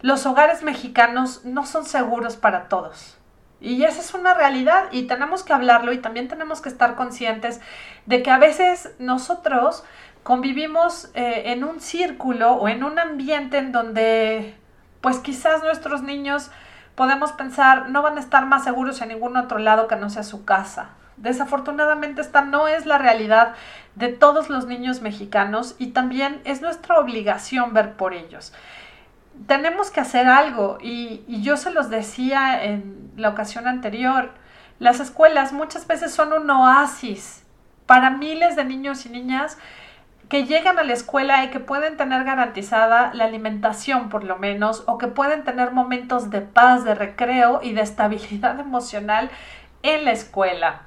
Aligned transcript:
los 0.00 0.26
hogares 0.26 0.62
mexicanos 0.62 1.44
no 1.44 1.66
son 1.66 1.84
seguros 1.84 2.36
para 2.36 2.68
todos. 2.68 3.16
Y 3.60 3.82
esa 3.82 4.00
es 4.00 4.14
una 4.14 4.34
realidad 4.34 4.84
y 4.92 5.08
tenemos 5.08 5.42
que 5.42 5.52
hablarlo 5.52 5.92
y 5.92 5.98
también 5.98 6.28
tenemos 6.28 6.60
que 6.60 6.68
estar 6.68 6.94
conscientes 6.94 7.60
de 8.06 8.22
que 8.22 8.30
a 8.30 8.38
veces 8.38 8.94
nosotros 9.00 9.82
convivimos 10.22 11.10
eh, 11.14 11.44
en 11.46 11.64
un 11.64 11.80
círculo 11.80 12.52
o 12.52 12.68
en 12.68 12.84
un 12.84 12.98
ambiente 13.00 13.58
en 13.58 13.72
donde 13.72 14.56
pues 15.00 15.18
quizás 15.18 15.62
nuestros 15.62 16.02
niños 16.02 16.50
podemos 16.94 17.32
pensar 17.32 17.90
no 17.90 18.02
van 18.02 18.16
a 18.16 18.20
estar 18.20 18.46
más 18.46 18.62
seguros 18.64 19.00
en 19.00 19.08
ningún 19.08 19.36
otro 19.36 19.58
lado 19.58 19.88
que 19.88 19.96
no 19.96 20.08
sea 20.08 20.22
su 20.22 20.44
casa. 20.44 20.90
Desafortunadamente 21.16 22.20
esta 22.20 22.42
no 22.42 22.68
es 22.68 22.86
la 22.86 22.98
realidad 22.98 23.54
de 23.96 24.08
todos 24.08 24.50
los 24.50 24.66
niños 24.66 25.02
mexicanos 25.02 25.74
y 25.78 25.88
también 25.88 26.40
es 26.44 26.62
nuestra 26.62 27.00
obligación 27.00 27.74
ver 27.74 27.94
por 27.94 28.14
ellos 28.14 28.52
tenemos 29.46 29.90
que 29.90 30.00
hacer 30.00 30.26
algo 30.26 30.78
y, 30.80 31.24
yo 31.42 31.56
se 31.56 31.70
los 31.70 31.90
decía 31.90 32.64
en 32.64 33.12
la 33.16 33.30
ocasión 33.30 33.66
anterior, 33.66 34.32
las 34.78 35.00
escuelas 35.00 35.52
muchas 35.52 35.86
veces 35.86 36.12
son 36.12 36.32
un 36.32 36.50
oasis 36.50 37.44
para 37.86 38.10
miles 38.10 38.56
de 38.56 38.64
niños 38.64 39.06
y 39.06 39.08
niñas 39.08 39.58
que 40.28 40.44
llegan 40.44 40.78
a 40.78 40.82
la 40.82 40.92
escuela 40.92 41.44
y 41.44 41.48
que 41.48 41.58
pueden 41.58 41.96
tener 41.96 42.24
garantizada 42.24 43.12
la 43.14 43.24
alimentación 43.24 44.10
por 44.10 44.24
lo 44.24 44.36
menos 44.36 44.84
o 44.86 44.98
que 44.98 45.06
pueden 45.06 45.42
tener 45.42 45.70
momentos 45.72 46.30
de 46.30 46.42
paz, 46.42 46.84
de 46.84 46.94
recreo 46.94 47.60
y 47.62 47.72
de 47.72 47.80
estabilidad 47.80 48.60
emocional 48.60 49.30
en 49.82 50.04
la 50.04 50.12
escuela. 50.12 50.82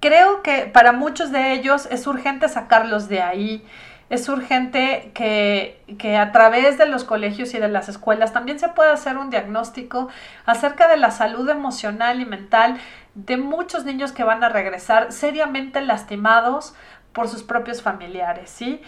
Creo 0.00 0.42
que 0.42 0.66
para 0.66 0.92
muchos 0.92 1.30
de 1.30 1.52
ellos 1.52 1.86
es 1.90 2.06
urgente 2.06 2.48
sacarlos 2.48 3.08
de 3.08 3.22
ahí 3.22 3.64
es 4.12 4.28
urgente 4.28 5.10
que, 5.14 5.82
que, 5.98 6.18
a 6.18 6.32
través 6.32 6.76
de 6.76 6.84
los 6.84 7.02
colegios 7.02 7.54
y 7.54 7.58
de 7.58 7.68
las 7.68 7.88
escuelas 7.88 8.34
también 8.34 8.58
se 8.58 8.68
pueda 8.68 8.92
hacer 8.92 9.16
un 9.16 9.30
diagnóstico 9.30 10.10
acerca 10.44 10.86
de 10.86 10.98
la 10.98 11.10
salud 11.10 11.48
emocional 11.48 12.20
y 12.20 12.26
mental 12.26 12.78
de 13.14 13.38
muchos 13.38 13.86
niños 13.86 14.12
que 14.12 14.22
van 14.22 14.44
a 14.44 14.50
regresar 14.50 15.12
seriamente 15.12 15.80
lastimados 15.80 16.74
por 17.14 17.26
sus 17.26 17.42
propios 17.42 17.80
familiares, 17.80 18.50
¿sí? 18.50 18.82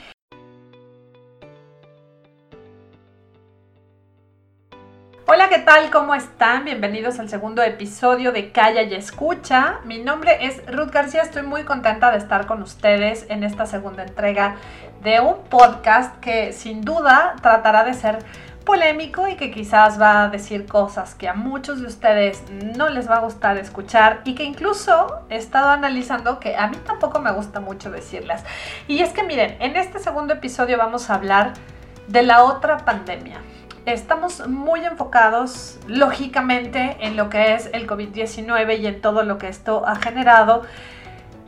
Hola, 5.26 5.48
¿qué 5.48 5.58
tal? 5.60 5.90
¿Cómo 5.90 6.14
están? 6.14 6.66
Bienvenidos 6.66 7.18
al 7.18 7.30
segundo 7.30 7.62
episodio 7.62 8.30
de 8.30 8.52
Calla 8.52 8.82
y 8.82 8.92
Escucha. 8.92 9.80
Mi 9.86 9.96
nombre 9.96 10.44
es 10.44 10.60
Ruth 10.66 10.90
García, 10.90 11.22
estoy 11.22 11.40
muy 11.40 11.64
contenta 11.64 12.10
de 12.10 12.18
estar 12.18 12.44
con 12.44 12.60
ustedes 12.60 13.24
en 13.30 13.42
esta 13.42 13.64
segunda 13.64 14.02
entrega 14.02 14.56
de 15.02 15.20
un 15.20 15.42
podcast 15.44 16.20
que 16.20 16.52
sin 16.52 16.82
duda 16.82 17.36
tratará 17.40 17.84
de 17.84 17.94
ser 17.94 18.18
polémico 18.66 19.26
y 19.26 19.36
que 19.36 19.50
quizás 19.50 19.98
va 19.98 20.24
a 20.24 20.28
decir 20.28 20.66
cosas 20.66 21.14
que 21.14 21.26
a 21.26 21.32
muchos 21.32 21.80
de 21.80 21.86
ustedes 21.86 22.42
no 22.76 22.90
les 22.90 23.08
va 23.08 23.16
a 23.16 23.20
gustar 23.20 23.56
escuchar 23.56 24.20
y 24.26 24.34
que 24.34 24.44
incluso 24.44 25.22
he 25.30 25.36
estado 25.36 25.70
analizando 25.70 26.38
que 26.38 26.54
a 26.54 26.68
mí 26.68 26.76
tampoco 26.84 27.18
me 27.20 27.32
gusta 27.32 27.60
mucho 27.60 27.90
decirlas. 27.90 28.44
Y 28.88 29.00
es 29.00 29.14
que 29.14 29.22
miren, 29.22 29.56
en 29.60 29.76
este 29.76 30.00
segundo 30.00 30.34
episodio 30.34 30.76
vamos 30.76 31.08
a 31.08 31.14
hablar 31.14 31.54
de 32.08 32.22
la 32.22 32.44
otra 32.44 32.84
pandemia 32.84 33.40
estamos 33.86 34.46
muy 34.48 34.84
enfocados, 34.84 35.78
lógicamente, 35.86 36.96
en 37.00 37.16
lo 37.16 37.28
que 37.28 37.54
es 37.54 37.68
el 37.72 37.86
COVID-19 37.86 38.80
y 38.80 38.86
en 38.86 39.00
todo 39.00 39.22
lo 39.22 39.38
que 39.38 39.48
esto 39.48 39.86
ha 39.86 39.96
generado. 39.96 40.62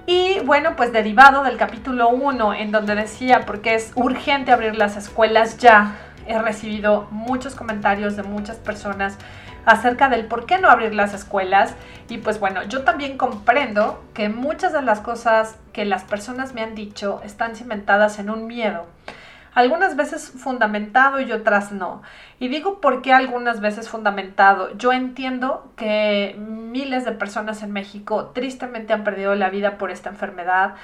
Y 0.06 0.40
bueno, 0.40 0.76
pues 0.76 0.92
derivado 0.92 1.42
del 1.42 1.56
capítulo 1.56 2.08
1, 2.10 2.54
en 2.54 2.70
donde 2.70 2.94
decía, 2.94 3.44
porque 3.46 3.74
es 3.74 3.92
urgente 3.96 4.52
abrir 4.52 4.76
las 4.76 4.96
escuelas 4.96 5.58
ya, 5.58 5.96
he 6.26 6.38
recibido 6.38 7.08
muchos 7.10 7.54
comentarios 7.54 8.16
de 8.16 8.22
muchas 8.22 8.56
personas 8.56 9.16
acerca 9.64 10.08
del 10.08 10.26
por 10.26 10.46
qué 10.46 10.58
no 10.58 10.68
abrir 10.68 10.94
las 10.94 11.12
escuelas. 11.12 11.74
Y 12.08 12.18
pues 12.18 12.38
bueno, 12.38 12.62
yo 12.64 12.84
también 12.84 13.18
comprendo 13.18 14.04
que 14.14 14.28
muchas 14.28 14.72
de 14.72 14.82
las 14.82 15.00
cosas 15.00 15.56
que 15.72 15.84
las 15.84 16.04
personas 16.04 16.54
me 16.54 16.62
han 16.62 16.74
dicho 16.74 17.20
están 17.24 17.56
cimentadas 17.56 18.18
en 18.18 18.30
un 18.30 18.46
miedo 18.46 18.86
algunas 19.56 19.96
veces 19.96 20.30
fundamentado 20.36 21.18
y 21.18 21.32
otras 21.32 21.72
no. 21.72 22.02
Y 22.38 22.48
digo 22.48 22.78
por 22.78 23.00
qué 23.00 23.14
algunas 23.14 23.62
veces 23.62 23.88
fundamentado. 23.88 24.76
Yo 24.76 24.92
entiendo 24.92 25.72
que 25.76 26.36
miles 26.38 27.06
de 27.06 27.12
personas 27.12 27.62
en 27.62 27.72
México 27.72 28.32
tristemente 28.34 28.92
han 28.92 29.02
perdido 29.02 29.34
la 29.34 29.48
vida 29.48 29.78
por 29.78 29.90
esta 29.90 30.10
enfermedad. 30.10 30.74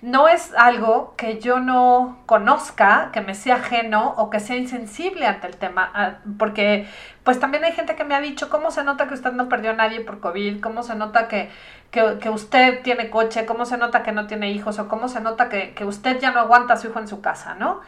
No 0.00 0.28
es 0.28 0.54
algo 0.56 1.14
que 1.16 1.40
yo 1.40 1.58
no 1.58 2.18
conozca, 2.26 3.10
que 3.12 3.20
me 3.20 3.34
sea 3.34 3.56
ajeno 3.56 4.14
o 4.16 4.30
que 4.30 4.38
sea 4.38 4.56
insensible 4.56 5.26
ante 5.26 5.48
el 5.48 5.56
tema, 5.56 5.90
ah, 5.92 6.18
porque 6.38 6.88
pues 7.24 7.40
también 7.40 7.64
hay 7.64 7.72
gente 7.72 7.96
que 7.96 8.04
me 8.04 8.14
ha 8.14 8.20
dicho, 8.20 8.48
¿cómo 8.48 8.70
se 8.70 8.84
nota 8.84 9.08
que 9.08 9.14
usted 9.14 9.32
no 9.32 9.48
perdió 9.48 9.72
a 9.72 9.74
nadie 9.74 10.02
por 10.02 10.20
COVID? 10.20 10.60
¿Cómo 10.60 10.84
se 10.84 10.94
nota 10.94 11.26
que, 11.26 11.50
que, 11.90 12.30
usted 12.30 12.80
tiene 12.82 13.10
coche? 13.10 13.44
¿Cómo 13.44 13.66
se 13.66 13.76
nota 13.76 14.04
que 14.04 14.12
no 14.12 14.28
tiene 14.28 14.52
hijos? 14.52 14.78
¿O 14.78 14.86
cómo 14.86 15.08
se 15.08 15.20
nota 15.20 15.48
que, 15.48 15.74
que 15.74 15.84
usted 15.84 16.20
ya 16.20 16.30
no 16.30 16.38
aguanta 16.38 16.74
a 16.74 16.76
su 16.76 16.86
hijo 16.86 17.00
en 17.00 17.08
su 17.08 17.20
casa? 17.20 17.56
¿No? 17.56 17.80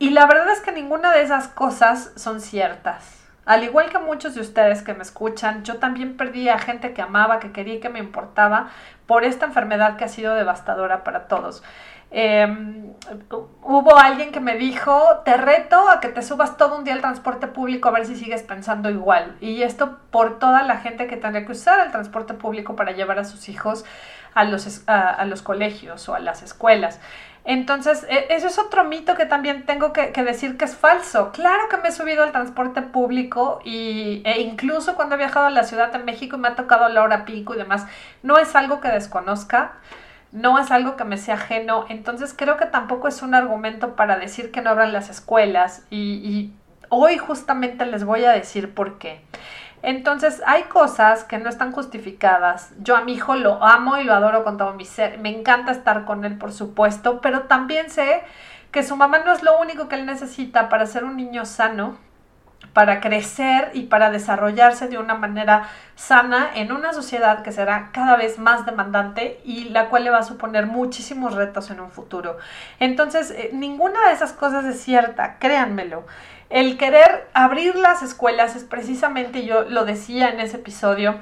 Y 0.00 0.10
la 0.10 0.24
verdad 0.24 0.50
es 0.50 0.60
que 0.60 0.72
ninguna 0.72 1.12
de 1.12 1.20
esas 1.20 1.46
cosas 1.46 2.10
son 2.16 2.40
ciertas. 2.40 3.18
Al 3.44 3.64
igual 3.64 3.90
que 3.90 3.98
muchos 3.98 4.34
de 4.34 4.40
ustedes 4.40 4.80
que 4.80 4.94
me 4.94 5.02
escuchan, 5.02 5.62
yo 5.62 5.76
también 5.76 6.16
perdí 6.16 6.48
a 6.48 6.58
gente 6.58 6.94
que 6.94 7.02
amaba, 7.02 7.38
que 7.38 7.52
quería 7.52 7.74
y 7.74 7.80
que 7.80 7.90
me 7.90 7.98
importaba 7.98 8.70
por 9.04 9.24
esta 9.24 9.44
enfermedad 9.44 9.98
que 9.98 10.04
ha 10.04 10.08
sido 10.08 10.34
devastadora 10.34 11.04
para 11.04 11.28
todos. 11.28 11.62
Em, 12.10 12.94
hubo 13.62 13.98
alguien 13.98 14.32
que 14.32 14.40
me 14.40 14.56
dijo, 14.56 15.20
te 15.26 15.36
reto 15.36 15.90
a 15.90 16.00
que 16.00 16.08
te 16.08 16.22
subas 16.22 16.56
todo 16.56 16.78
un 16.78 16.84
día 16.84 16.94
al 16.94 17.02
transporte 17.02 17.46
público 17.46 17.90
a 17.90 17.92
ver 17.92 18.06
si 18.06 18.16
sigues 18.16 18.42
pensando 18.42 18.88
igual. 18.88 19.36
Y 19.42 19.62
esto 19.64 19.98
por 20.10 20.38
toda 20.38 20.62
la 20.62 20.78
gente 20.78 21.08
que 21.08 21.18
tendría 21.18 21.44
que 21.44 21.52
usar 21.52 21.84
el 21.84 21.92
transporte 21.92 22.32
público 22.32 22.74
para 22.74 22.92
llevar 22.92 23.18
a 23.18 23.24
sus 23.24 23.50
hijos 23.50 23.84
a 24.32 24.44
los, 24.44 24.82
a 24.86 25.24
los 25.26 25.42
colegios 25.42 26.08
o 26.08 26.14
a 26.14 26.20
las 26.20 26.42
escuelas. 26.42 27.00
Entonces, 27.44 28.06
e, 28.08 28.26
eso 28.30 28.48
es 28.48 28.58
otro 28.58 28.84
mito 28.84 29.14
que 29.14 29.26
también 29.26 29.64
tengo 29.64 29.92
que, 29.92 30.10
decir 30.10 30.56
que 30.56 30.64
es 30.64 30.76
falso. 30.76 31.32
Claro 31.32 31.68
que 31.68 31.78
me 31.78 31.88
he 31.88 31.92
subido 31.92 32.22
al 32.22 32.32
transporte 32.32 32.82
público 32.82 33.60
y, 33.64 34.22
e 34.24 34.40
incluso 34.40 34.94
cuando 34.94 35.14
he 35.14 35.18
viajado 35.18 35.46
a 35.46 35.50
la 35.50 35.64
Ciudad 35.64 35.92
de 35.92 35.98
México 35.98 36.36
y 36.36 36.40
me 36.40 36.48
ha 36.48 36.54
tocado 36.54 36.88
la 36.88 37.02
hora 37.02 37.24
pico 37.24 37.54
y 37.54 37.58
demás, 37.58 37.86
no 38.22 38.38
es 38.38 38.54
algo 38.54 38.80
que 38.80 38.88
desconozca, 38.88 39.72
no 40.32 40.58
es 40.58 40.70
algo 40.70 40.96
que 40.96 41.04
me 41.04 41.16
sea 41.16 41.34
ajeno. 41.34 41.86
Entonces, 41.88 42.34
creo 42.36 42.56
que 42.56 42.66
tampoco 42.66 43.08
es 43.08 43.22
un 43.22 43.34
argumento 43.34 43.96
para 43.96 44.18
decir 44.18 44.50
que 44.50 44.60
no 44.60 44.70
abran 44.70 44.92
las 44.92 45.08
escuelas 45.10 45.84
y, 45.90 45.96
y 45.98 46.52
hoy 46.90 47.16
justamente 47.18 47.86
les 47.86 48.04
voy 48.04 48.24
a 48.24 48.32
decir 48.32 48.74
por 48.74 48.98
qué. 48.98 49.22
Entonces 49.82 50.42
hay 50.46 50.64
cosas 50.64 51.24
que 51.24 51.38
no 51.38 51.48
están 51.48 51.72
justificadas. 51.72 52.72
Yo 52.80 52.96
a 52.96 53.02
mi 53.02 53.14
hijo 53.14 53.34
lo 53.34 53.62
amo 53.64 53.96
y 53.96 54.04
lo 54.04 54.14
adoro 54.14 54.44
con 54.44 54.58
todo 54.58 54.74
mi 54.74 54.84
ser. 54.84 55.18
Me 55.18 55.30
encanta 55.30 55.72
estar 55.72 56.04
con 56.04 56.24
él, 56.24 56.36
por 56.38 56.52
supuesto, 56.52 57.20
pero 57.20 57.42
también 57.42 57.90
sé 57.90 58.22
que 58.70 58.82
su 58.82 58.96
mamá 58.96 59.20
no 59.20 59.32
es 59.32 59.42
lo 59.42 59.58
único 59.58 59.88
que 59.88 59.96
él 59.96 60.06
necesita 60.06 60.68
para 60.68 60.86
ser 60.86 61.04
un 61.04 61.16
niño 61.16 61.44
sano, 61.44 61.98
para 62.72 63.00
crecer 63.00 63.70
y 63.74 63.84
para 63.84 64.10
desarrollarse 64.10 64.88
de 64.88 64.98
una 64.98 65.14
manera 65.14 65.68
sana 65.96 66.50
en 66.54 66.72
una 66.72 66.92
sociedad 66.92 67.42
que 67.42 67.52
será 67.52 67.90
cada 67.92 68.16
vez 68.16 68.38
más 68.38 68.64
demandante 68.66 69.40
y 69.44 69.70
la 69.70 69.88
cual 69.88 70.04
le 70.04 70.10
va 70.10 70.18
a 70.18 70.22
suponer 70.22 70.66
muchísimos 70.66 71.34
retos 71.34 71.70
en 71.70 71.80
un 71.80 71.90
futuro. 71.90 72.38
Entonces, 72.78 73.30
eh, 73.32 73.50
ninguna 73.52 74.06
de 74.08 74.14
esas 74.14 74.32
cosas 74.32 74.64
es 74.64 74.80
cierta, 74.80 75.38
créanmelo. 75.38 76.04
El 76.48 76.78
querer 76.78 77.28
abrir 77.32 77.76
las 77.76 78.02
escuelas 78.02 78.56
es 78.56 78.64
precisamente, 78.64 79.44
yo 79.44 79.62
lo 79.62 79.84
decía 79.84 80.30
en 80.30 80.40
ese 80.40 80.56
episodio, 80.56 81.20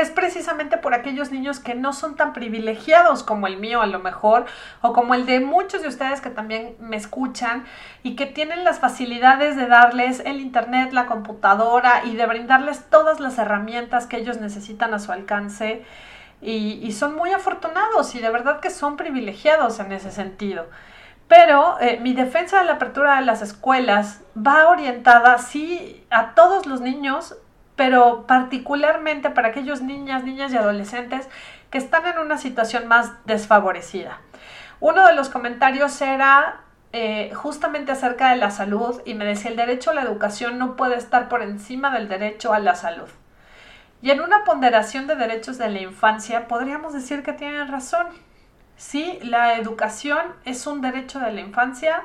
es 0.00 0.10
precisamente 0.10 0.76
por 0.76 0.94
aquellos 0.94 1.30
niños 1.30 1.60
que 1.60 1.74
no 1.74 1.92
son 1.92 2.16
tan 2.16 2.32
privilegiados 2.32 3.22
como 3.22 3.46
el 3.46 3.56
mío 3.56 3.80
a 3.80 3.86
lo 3.86 3.98
mejor, 3.98 4.46
o 4.80 4.92
como 4.92 5.14
el 5.14 5.26
de 5.26 5.40
muchos 5.40 5.82
de 5.82 5.88
ustedes 5.88 6.20
que 6.20 6.30
también 6.30 6.76
me 6.78 6.96
escuchan 6.96 7.64
y 8.02 8.16
que 8.16 8.26
tienen 8.26 8.64
las 8.64 8.78
facilidades 8.78 9.56
de 9.56 9.66
darles 9.66 10.20
el 10.24 10.40
internet, 10.40 10.92
la 10.92 11.06
computadora 11.06 12.04
y 12.04 12.16
de 12.16 12.26
brindarles 12.26 12.84
todas 12.90 13.20
las 13.20 13.38
herramientas 13.38 14.06
que 14.06 14.18
ellos 14.18 14.38
necesitan 14.38 14.94
a 14.94 14.98
su 14.98 15.12
alcance. 15.12 15.84
Y, 16.40 16.92
son 16.92 17.16
muy 17.16 17.32
afortunados 17.32 18.14
y 18.14 18.20
de 18.20 18.30
verdad 18.30 18.60
que 18.60 18.70
son 18.70 18.96
privilegiados 18.96 19.80
en 19.80 19.90
ese 19.90 20.12
sentido. 20.12 20.66
Pero 21.26 21.78
eh, 21.80 21.98
mi 22.00 22.14
defensa 22.14 22.60
de 22.60 22.64
la 22.64 22.74
apertura 22.74 23.16
de 23.16 23.26
las 23.26 23.42
escuelas 23.42 24.20
va 24.36 24.68
orientada, 24.68 25.38
sí, 25.38 26.06
a 26.10 26.34
todos 26.34 26.66
los 26.66 26.80
niños, 26.80 27.36
pero 27.78 28.26
particularmente 28.26 29.30
para 29.30 29.48
aquellos 29.48 29.82
niñas, 29.82 30.24
niñas 30.24 30.52
y 30.52 30.56
adolescentes 30.56 31.28
que 31.70 31.78
están 31.78 32.04
en 32.06 32.18
una 32.18 32.36
situación 32.36 32.88
más 32.88 33.12
desfavorecida. 33.24 34.18
Uno 34.80 35.06
de 35.06 35.14
los 35.14 35.28
comentarios 35.28 36.02
era 36.02 36.62
eh, 36.92 37.30
justamente 37.34 37.92
acerca 37.92 38.30
de 38.30 38.36
la 38.36 38.50
salud 38.50 39.00
y 39.04 39.14
me 39.14 39.24
decía 39.24 39.52
el 39.52 39.56
derecho 39.56 39.92
a 39.92 39.94
la 39.94 40.02
educación 40.02 40.58
no 40.58 40.74
puede 40.74 40.96
estar 40.96 41.28
por 41.28 41.40
encima 41.40 41.92
del 41.92 42.08
derecho 42.08 42.52
a 42.52 42.58
la 42.58 42.74
salud. 42.74 43.08
Y 44.02 44.10
en 44.10 44.22
una 44.22 44.42
ponderación 44.42 45.06
de 45.06 45.14
derechos 45.14 45.56
de 45.56 45.68
la 45.68 45.80
infancia 45.80 46.48
podríamos 46.48 46.92
decir 46.92 47.22
que 47.22 47.32
tienen 47.32 47.68
razón. 47.68 48.08
Sí, 48.76 49.20
la 49.22 49.56
educación 49.56 50.18
es 50.44 50.66
un 50.66 50.80
derecho 50.80 51.20
de 51.20 51.30
la 51.30 51.42
infancia 51.42 52.02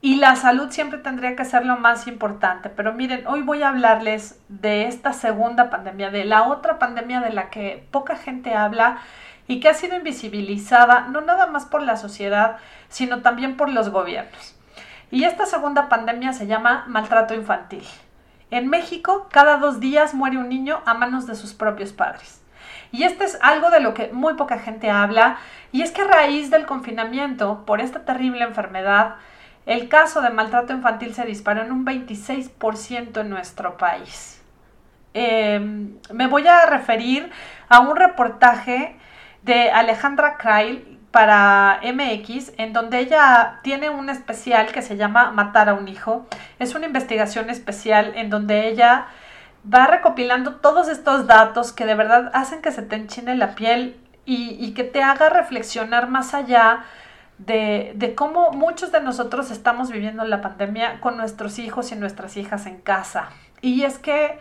y 0.00 0.16
la 0.16 0.36
salud 0.36 0.70
siempre 0.70 0.98
tendría 0.98 1.36
que 1.36 1.44
ser 1.44 1.64
lo 1.64 1.76
más 1.78 2.06
importante. 2.06 2.68
Pero 2.68 2.92
miren, 2.92 3.26
hoy 3.26 3.42
voy 3.42 3.62
a 3.62 3.70
hablarles 3.70 4.40
de 4.48 4.86
esta 4.86 5.12
segunda 5.12 5.70
pandemia, 5.70 6.10
de 6.10 6.24
la 6.24 6.44
otra 6.44 6.78
pandemia 6.78 7.20
de 7.20 7.32
la 7.32 7.50
que 7.50 7.86
poca 7.90 8.16
gente 8.16 8.54
habla 8.54 8.98
y 9.48 9.60
que 9.60 9.68
ha 9.68 9.74
sido 9.74 9.96
invisibilizada 9.96 11.08
no 11.08 11.20
nada 11.20 11.46
más 11.46 11.64
por 11.64 11.82
la 11.82 11.96
sociedad, 11.96 12.58
sino 12.88 13.22
también 13.22 13.56
por 13.56 13.68
los 13.70 13.90
gobiernos. 13.90 14.56
Y 15.10 15.24
esta 15.24 15.46
segunda 15.46 15.88
pandemia 15.88 16.32
se 16.32 16.46
llama 16.46 16.84
maltrato 16.88 17.34
infantil. 17.34 17.84
En 18.50 18.68
México, 18.68 19.28
cada 19.30 19.56
dos 19.56 19.80
días 19.80 20.14
muere 20.14 20.38
un 20.38 20.48
niño 20.48 20.80
a 20.84 20.94
manos 20.94 21.26
de 21.26 21.34
sus 21.34 21.54
propios 21.54 21.92
padres. 21.92 22.42
Y 22.92 23.02
este 23.02 23.24
es 23.24 23.38
algo 23.42 23.70
de 23.70 23.80
lo 23.80 23.94
que 23.94 24.12
muy 24.12 24.34
poca 24.34 24.58
gente 24.58 24.90
habla, 24.90 25.38
y 25.72 25.82
es 25.82 25.90
que 25.90 26.02
a 26.02 26.06
raíz 26.06 26.50
del 26.50 26.66
confinamiento 26.66 27.64
por 27.66 27.80
esta 27.80 28.04
terrible 28.04 28.44
enfermedad, 28.44 29.16
el 29.66 29.88
caso 29.88 30.22
de 30.22 30.30
maltrato 30.30 30.72
infantil 30.72 31.12
se 31.12 31.26
disparó 31.26 31.62
en 31.62 31.72
un 31.72 31.84
26% 31.84 33.20
en 33.20 33.28
nuestro 33.28 33.76
país. 33.76 34.40
Em, 35.12 35.98
me 36.12 36.28
voy 36.28 36.46
a 36.46 36.66
referir 36.66 37.30
a 37.68 37.80
un 37.80 37.96
reportaje 37.96 38.96
de 39.42 39.70
Alejandra 39.70 40.36
Krail 40.36 40.98
para 41.10 41.80
MX, 41.82 42.52
en 42.58 42.72
donde 42.72 42.98
ella 43.00 43.60
tiene 43.62 43.90
un 43.90 44.10
especial 44.10 44.66
que 44.66 44.82
se 44.82 44.96
llama 44.96 45.30
Matar 45.30 45.68
a 45.70 45.74
un 45.74 45.88
hijo. 45.88 46.26
Es 46.58 46.74
una 46.74 46.86
investigación 46.86 47.50
especial 47.50 48.12
en 48.16 48.30
donde 48.30 48.68
ella 48.68 49.06
va 49.72 49.86
recopilando 49.86 50.56
todos 50.56 50.88
estos 50.88 51.26
datos 51.26 51.72
que 51.72 51.86
de 51.86 51.94
verdad 51.94 52.30
hacen 52.34 52.60
que 52.62 52.70
se 52.70 52.82
te 52.82 52.96
enchine 52.96 53.34
la 53.34 53.54
piel 53.54 53.96
y, 54.26 54.56
y 54.64 54.74
que 54.74 54.84
te 54.84 55.02
haga 55.02 55.28
reflexionar 55.28 56.08
más 56.08 56.34
allá 56.34 56.84
de, 57.38 58.14
cómo 58.16 58.50
muchos 58.52 58.92
de 58.92 59.00
nosotros 59.00 59.50
estamos 59.50 59.90
viviendo 59.90 60.24
la 60.24 60.40
pandemia 60.40 61.00
con 61.00 61.16
nuestros 61.16 61.58
hijos 61.58 61.92
y 61.92 61.96
nuestras 61.96 62.36
hijas 62.36 62.66
en 62.66 62.78
casa. 62.80 63.30
Y 63.60 63.82
es 63.82 63.98
que 63.98 64.38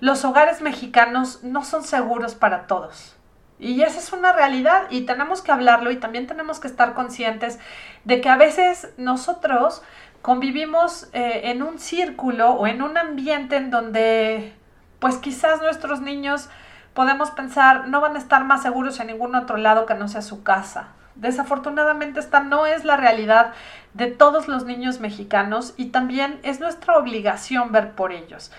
los 0.00 0.24
hogares 0.24 0.62
mexicanos 0.62 1.42
no 1.42 1.64
son 1.64 1.82
seguros 1.82 2.34
para 2.34 2.66
todos. 2.66 3.16
Y 3.58 3.82
esa 3.82 3.98
es 3.98 4.12
una 4.12 4.32
realidad 4.32 4.84
y 4.88 5.00
tenemos 5.02 5.42
que 5.42 5.50
hablarlo 5.50 5.90
y 5.90 5.96
también 5.96 6.28
tenemos 6.28 6.60
que 6.60 6.68
estar 6.68 6.94
conscientes 6.94 7.58
de 8.04 8.20
que 8.20 8.28
a 8.28 8.36
veces 8.36 8.92
nosotros 8.96 9.82
convivimos 10.22 11.08
eh, 11.12 11.42
en 11.44 11.62
un 11.62 11.80
círculo 11.80 12.50
o 12.50 12.68
en 12.68 12.82
un 12.82 12.96
ambiente 12.96 13.56
en 13.56 13.70
donde 13.70 14.54
pues 15.00 15.16
quizás 15.16 15.60
nuestros 15.60 16.00
niños 16.00 16.48
podemos 16.94 17.30
pensar 17.32 17.88
no 17.88 18.00
van 18.00 18.14
a 18.14 18.18
estar 18.18 18.44
más 18.44 18.62
seguros 18.62 19.00
en 19.00 19.08
ningún 19.08 19.34
otro 19.34 19.56
lado 19.56 19.86
que 19.86 19.94
no 19.94 20.06
sea 20.06 20.22
su 20.22 20.44
casa. 20.44 20.90
Desafortunadamente 21.18 22.20
esta 22.20 22.40
no 22.40 22.66
es 22.66 22.84
la 22.84 22.96
realidad 22.96 23.52
de 23.92 24.06
todos 24.06 24.46
los 24.46 24.64
niños 24.64 25.00
mexicanos 25.00 25.74
y 25.76 25.86
también 25.86 26.38
es 26.44 26.60
nuestra 26.60 26.96
obligación 26.96 27.72
ver 27.72 27.92
por 27.92 28.12
ellos. 28.12 28.52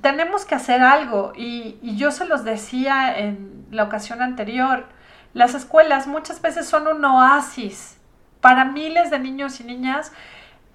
Tenemos 0.00 0.44
que 0.44 0.54
hacer 0.54 0.82
algo 0.82 1.32
y, 1.34 1.78
yo 1.96 2.12
se 2.12 2.26
los 2.26 2.44
decía 2.44 3.18
en 3.18 3.66
la 3.72 3.82
ocasión 3.82 4.22
anterior, 4.22 4.86
las 5.32 5.54
escuelas 5.54 6.06
muchas 6.06 6.40
veces 6.40 6.68
son 6.68 6.86
un 6.86 7.04
oasis 7.04 7.98
para 8.40 8.64
miles 8.64 9.10
de 9.10 9.18
niños 9.18 9.58
y 9.58 9.64
niñas 9.64 10.12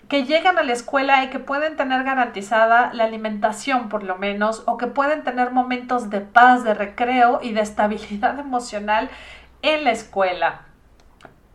que 0.10 0.26
llegan 0.26 0.58
a 0.58 0.64
la 0.64 0.74
escuela 0.74 1.24
y 1.24 1.30
que 1.30 1.40
pueden 1.40 1.78
tener 1.78 2.04
garantizada 2.04 2.92
la 2.94 3.06
alimentación 3.06 3.88
por 3.88 4.04
lo 4.04 4.18
menos, 4.18 4.64
o 4.66 4.76
que 4.76 4.88
pueden 4.88 5.24
tener 5.24 5.52
momentos 5.52 6.10
de 6.10 6.20
paz, 6.20 6.66
de 6.66 6.74
recreo 6.74 7.40
y 7.42 7.54
de 7.54 7.62
estabilidad 7.62 8.38
emocional 8.40 9.10
en 9.62 9.86
la 9.86 9.92
escuela. 9.92 10.66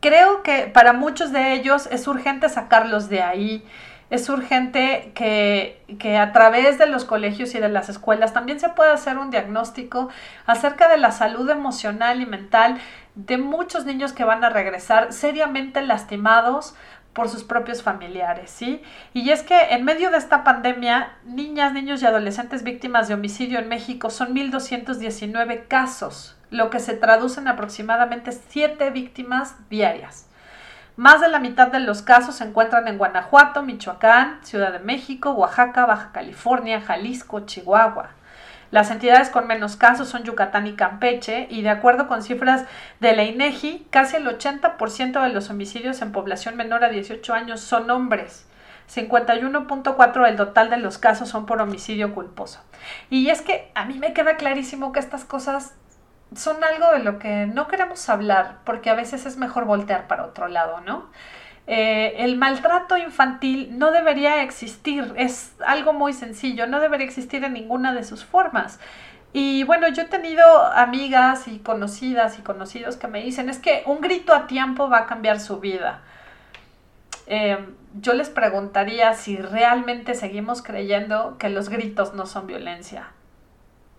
Creo 0.05 0.43
que 0.43 0.67
para 0.67 0.93
muchos 0.93 1.33
de 1.33 1.55
ellos 1.55 1.89
es 1.91 2.07
urgente 2.07 2.51
sacarlos 2.51 3.09
de 3.09 3.23
ahí. 3.23 3.65
Es 4.11 4.29
urgente 4.29 5.13
que, 5.15 5.83
que, 5.99 6.19
a 6.19 6.31
través 6.31 6.77
de 6.77 6.85
los 6.87 7.07
colegios 7.07 7.55
y 7.55 7.59
de 7.59 7.71
las 7.71 7.89
escuelas 7.89 8.35
también 8.35 8.61
se 8.61 8.69
pueda 8.69 8.93
hacer 8.93 9.17
un 9.17 9.31
diagnóstico 9.31 10.11
acerca 10.45 10.91
de 10.91 10.99
la 10.99 11.11
salud 11.11 11.49
emocional 11.49 12.21
y 12.21 12.27
mental 12.27 12.77
de 13.15 13.39
muchos 13.39 13.87
niños 13.87 14.13
que 14.13 14.25
van 14.25 14.45
a 14.45 14.51
regresar 14.51 15.15
seriamente 15.15 15.81
lastimados 15.81 16.75
por 17.15 17.31
sus 17.31 17.43
propios 17.43 17.83
familiares, 17.83 18.51
¿sí? 18.51 18.83
Y 19.15 19.31
es 19.31 19.43
que 19.43 19.59
en 19.71 19.87
medio 19.87 20.11
de 20.11 20.19
esta 20.19 20.45
pandemia, 20.45 21.17
niñas, 21.25 21.73
niños 21.73 22.03
y 22.03 22.07
adolescentes 22.07 22.63
víctimas 22.63 23.09
de 23.09 23.15
homicidio 23.15 23.59
en 23.59 23.71
México 23.71 24.11
son 24.11 24.35
1.219 24.35 25.67
casos 25.67 26.37
lo 26.55 26.71
que 26.71 26.79
se 26.79 26.95
traduce 26.95 27.41
en 27.41 27.49
aproximadamente 27.49 28.31
7 28.31 28.91
víctimas 28.91 29.57
diarias. 29.69 30.29
Más 30.97 31.21
de 31.21 31.29
la 31.29 31.41
mitad 31.41 31.67
de 31.67 31.81
los 31.81 32.03
casos 32.03 32.37
se 32.37 32.45
encuentran 32.45 32.87
en 32.87 32.97
Guanajuato, 32.97 33.65
Michoacán, 33.65 34.39
Ciudad 34.45 34.73
de 34.73 34.79
México, 34.79 35.33
Oaxaca, 35.33 35.85
Baja 35.85 36.13
California, 36.13 36.81
Jalisco, 36.81 37.41
Chihuahua. 37.41 38.11
Las 38.71 38.93
entidades 38.93 39.31
con 39.31 39.49
menos 39.49 39.77
casos 39.77 40.09
son 40.09 40.23
Yucatán 40.23 40.69
y 40.69 40.75
Campeche 40.75 41.49
y 41.51 41.63
de 41.63 41.71
acuerdo 41.71 42.07
con 42.07 42.23
cifras 42.23 42.67
de 43.01 43.17
la 43.17 43.25
INEGI, 43.25 43.89
casi 43.91 44.17
el 44.17 44.27
80% 44.27 45.23
de 45.23 45.29
los 45.31 45.51
homicidios 45.51 46.03
en 46.03 46.13
población 46.13 46.55
menor 46.55 46.85
a 46.85 46.89
18 46.89 47.35
años 47.35 47.63
son 47.63 47.91
hombres. 47.91 48.47
51.4 48.95 50.25
del 50.25 50.37
total 50.37 50.71
de 50.71 50.77
los 50.77 50.99
casos 50.99 51.29
son 51.29 51.47
por 51.47 51.61
homicidio 51.61 52.15
culposo. 52.15 52.61
Y 53.11 53.31
es 53.31 53.43
que 53.43 53.73
a 53.75 53.87
mí 53.87 53.99
me 53.99 54.13
queda 54.13 54.37
clarísimo 54.37 54.93
que 54.93 55.01
estas 55.01 55.25
cosas 55.25 55.75
son 56.37 56.63
algo 56.65 56.93
de 56.93 57.01
lo 57.01 57.19
que 57.19 57.47
no 57.47 57.69
queremos 57.69 58.09
hablar 58.09 58.59
porque 58.65 58.91
a 58.91 58.95
veces 58.95 59.27
es 59.27 59.37
mejor 59.37 59.65
voltear 59.65 60.07
para 60.07 60.25
otro 60.25 60.49
lado, 60.49 60.81
¿no? 60.81 61.11
Eh, 61.67 62.17
el 62.19 62.37
maltrato 62.37 62.97
infantil 62.99 63.79
no 63.79 63.91
debería 63.91 64.43
existir, 64.43 65.15
es 65.17 65.53
algo 65.67 65.95
muy 65.95 66.13
sencillo, 66.13 66.67
no 66.67 66.79
debería 66.79 67.07
existir 67.07 67.43
en 67.45 67.55
ninguna 67.55 67.95
de 67.95 68.05
sus 68.05 68.25
formas. 68.25 68.79
Y 69.33 69.65
bueno, 69.65 69.89
yo 69.89 70.03
he 70.03 70.07
tenido 70.07 70.45
amigas 70.75 71.49
y 71.49 71.59
conocidas 71.59 72.39
y 72.39 72.43
conocidos 72.43 72.97
que 72.97 73.09
me 73.09 73.23
dicen, 73.23 73.49
es 73.49 73.59
que 73.59 73.83
un 73.87 74.01
grito 74.01 74.35
a 74.35 74.47
tiempo 74.47 74.89
va 74.89 74.99
a 74.99 75.07
cambiar 75.07 75.41
su 75.41 75.59
vida. 75.59 76.03
Eh, 77.27 77.59
yo 78.01 78.13
les 78.13 78.29
preguntaría 78.29 79.15
si 79.15 79.37
realmente 79.39 80.15
seguimos 80.15 80.63
creyendo 80.63 81.39
que 81.39 81.49
los 81.49 81.69
gritos 81.71 82.15
no 82.15 82.27
son 82.27 82.47
violencia. 82.47 83.09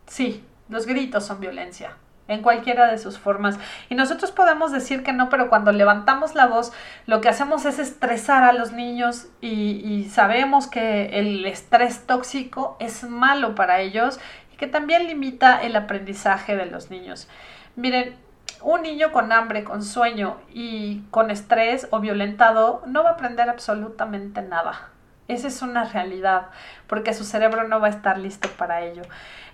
Sí, 0.07 0.43
los 0.69 0.85
gritos 0.85 1.25
son 1.25 1.39
violencia 1.39 1.97
en 2.27 2.41
cualquiera 2.41 2.89
de 2.89 2.97
sus 2.97 3.19
formas. 3.19 3.57
Y 3.89 3.95
nosotros 3.95 4.31
podemos 4.31 4.71
decir 4.71 5.03
que 5.03 5.13
no, 5.13 5.29
pero 5.29 5.49
cuando 5.49 5.71
levantamos 5.71 6.35
la 6.35 6.47
voz, 6.47 6.73
lo 7.05 7.21
que 7.21 7.29
hacemos 7.29 7.65
es 7.65 7.79
estresar 7.79 8.43
a 8.43 8.53
los 8.53 8.71
niños 8.71 9.27
y, 9.41 10.09
sabemos 10.11 10.67
que 10.67 11.19
el 11.19 11.45
estrés 11.45 12.05
tóxico 12.05 12.77
es 12.79 13.03
malo 13.03 13.55
para 13.55 13.81
ellos 13.81 14.19
y 14.53 14.57
que 14.57 14.67
también 14.67 15.07
limita 15.07 15.61
el 15.61 15.75
aprendizaje 15.75 16.55
de 16.55 16.65
los 16.65 16.89
niños. 16.89 17.27
Miren, 17.75 18.15
un 18.61 18.81
niño 18.81 19.11
con 19.11 19.31
hambre, 19.31 19.63
con 19.63 19.83
sueño 19.83 20.37
y 20.53 21.01
con 21.11 21.31
estrés 21.31 21.87
o 21.91 21.99
violentado 21.99 22.81
no 22.85 23.03
va 23.03 23.11
a 23.11 23.13
aprender 23.13 23.49
absolutamente 23.49 24.41
nada. 24.41 24.89
Esa 25.27 25.47
es 25.47 25.61
una 25.63 25.85
realidad, 25.85 26.47
porque 26.87 27.13
su 27.13 27.23
cerebro 27.23 27.67
no 27.67 27.79
va 27.79 27.87
a 27.87 27.89
estar 27.89 28.19
listo 28.19 28.47
para 28.57 28.81
ello. 28.81 29.01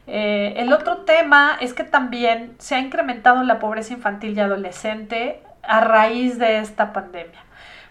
Eh, 0.07 0.53
el 0.57 0.73
otro 0.73 0.99
tema 0.99 1.57
es 1.61 1.73
que 1.73 1.83
también 1.83 2.55
se 2.57 2.75
ha 2.75 2.79
incrementado 2.79 3.43
la 3.43 3.59
pobreza 3.59 3.93
infantil 3.93 4.35
y 4.35 4.39
adolescente 4.39 5.43
a 5.63 5.81
raíz 5.81 6.37
de 6.39 6.59
esta 6.59 6.93
pandemia. 6.93 7.39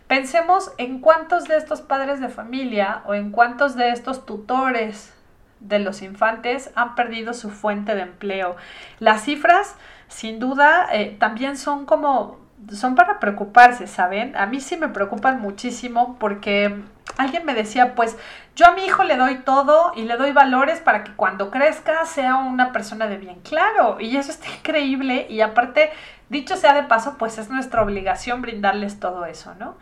Pensemos 0.06 0.72
en 0.76 0.98
cuántos 0.98 1.44
de 1.44 1.56
estos 1.56 1.82
padres 1.82 2.20
de 2.20 2.28
familia 2.28 3.02
o 3.06 3.14
en 3.14 3.30
cuántos 3.30 3.76
de 3.76 3.90
estos 3.90 4.26
tutores 4.26 5.14
de 5.60 5.78
los 5.78 6.02
infantes 6.02 6.72
han 6.74 6.94
perdido 6.94 7.32
su 7.32 7.50
fuente 7.50 7.94
de 7.94 8.02
empleo. 8.02 8.56
Las 8.98 9.22
cifras, 9.22 9.76
sin 10.08 10.40
duda, 10.40 10.88
eh, 10.92 11.16
también 11.20 11.56
son 11.56 11.86
como, 11.86 12.40
son 12.72 12.96
para 12.96 13.20
preocuparse, 13.20 13.86
¿saben? 13.86 14.36
A 14.36 14.46
mí 14.46 14.60
sí 14.60 14.76
me 14.76 14.88
preocupan 14.88 15.40
muchísimo 15.40 16.16
porque 16.18 16.82
alguien 17.20 17.44
me 17.44 17.54
decía, 17.54 17.94
pues 17.94 18.16
yo 18.56 18.66
a 18.66 18.72
mi 18.72 18.84
hijo 18.84 19.04
le 19.04 19.16
doy 19.16 19.38
todo 19.38 19.92
y 19.96 20.02
le 20.02 20.16
doy 20.16 20.32
valores 20.32 20.80
para 20.80 21.04
que 21.04 21.14
cuando 21.14 21.50
crezca 21.50 22.04
sea 22.04 22.36
una 22.36 22.72
persona 22.72 23.06
de 23.06 23.16
bien 23.16 23.40
claro. 23.40 24.00
Y 24.00 24.16
eso 24.16 24.30
está 24.30 24.48
increíble 24.58 25.26
y 25.28 25.40
aparte, 25.40 25.90
dicho 26.28 26.56
sea 26.56 26.74
de 26.74 26.82
paso, 26.82 27.16
pues 27.18 27.38
es 27.38 27.50
nuestra 27.50 27.82
obligación 27.82 28.42
brindarles 28.42 29.00
todo 29.00 29.24
eso, 29.24 29.54
¿no? 29.58 29.76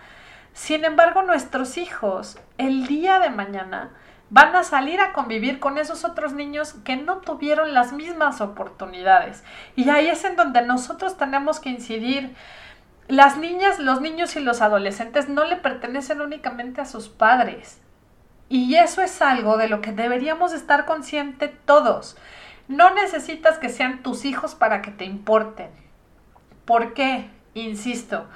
Sin 0.53 0.85
embargo, 0.85 1.23
nuestros 1.23 1.79
hijos 1.79 2.39
el 2.57 2.87
día 2.87 3.21
de 3.21 3.31
mañana 3.31 3.91
van 4.31 4.55
a 4.57 4.63
salir 4.63 5.01
a 5.01 5.13
convivir 5.13 5.59
con 5.59 5.79
esos 5.79 6.05
otros 6.05 6.33
niños 6.33 6.75
que 6.85 6.97
no 6.97 7.19
tuvieron 7.19 7.75
las 7.75 7.93
mismas 7.93 8.41
oportunidades. 8.41 9.43
Y 9.75 9.89
ahí 9.89 10.09
es 10.09 10.25
en 10.25 10.37
donde 10.37 10.63
nosotros 10.63 11.17
tenemos 11.17 11.61
que 11.61 11.71
incidir 11.71 12.35
las 13.09 13.39
niñas, 13.39 13.79
los 13.79 14.01
niños 14.03 14.37
y 14.37 14.41
los 14.41 14.61
adolescentes 14.61 15.29
no 15.29 15.45
le 15.45 15.57
pertenecen 15.57 16.21
únicamente 16.21 16.83
a 16.83 16.87
sus 16.87 17.09
padres. 17.09 17.81
Y 18.51 18.77
eso 18.77 19.03
es 19.03 19.21
algo 19.23 19.57
de 19.57 19.69
lo 19.69 19.81
que 19.81 19.93
deberíamos 19.93 20.53
estar 20.53 20.85
conscientes 20.85 21.51
todos. 21.65 22.17
No 22.69 22.95
necesitas 22.95 23.59
que 23.59 23.71
sean 23.71 24.03
tus 24.03 24.27
hijos 24.27 24.55
para 24.55 24.83
que 24.83 24.91
te 24.91 25.07
importen. 25.07 25.71
¿Por 26.67 26.93
qué? 26.93 27.31
Insisto, 27.55 28.27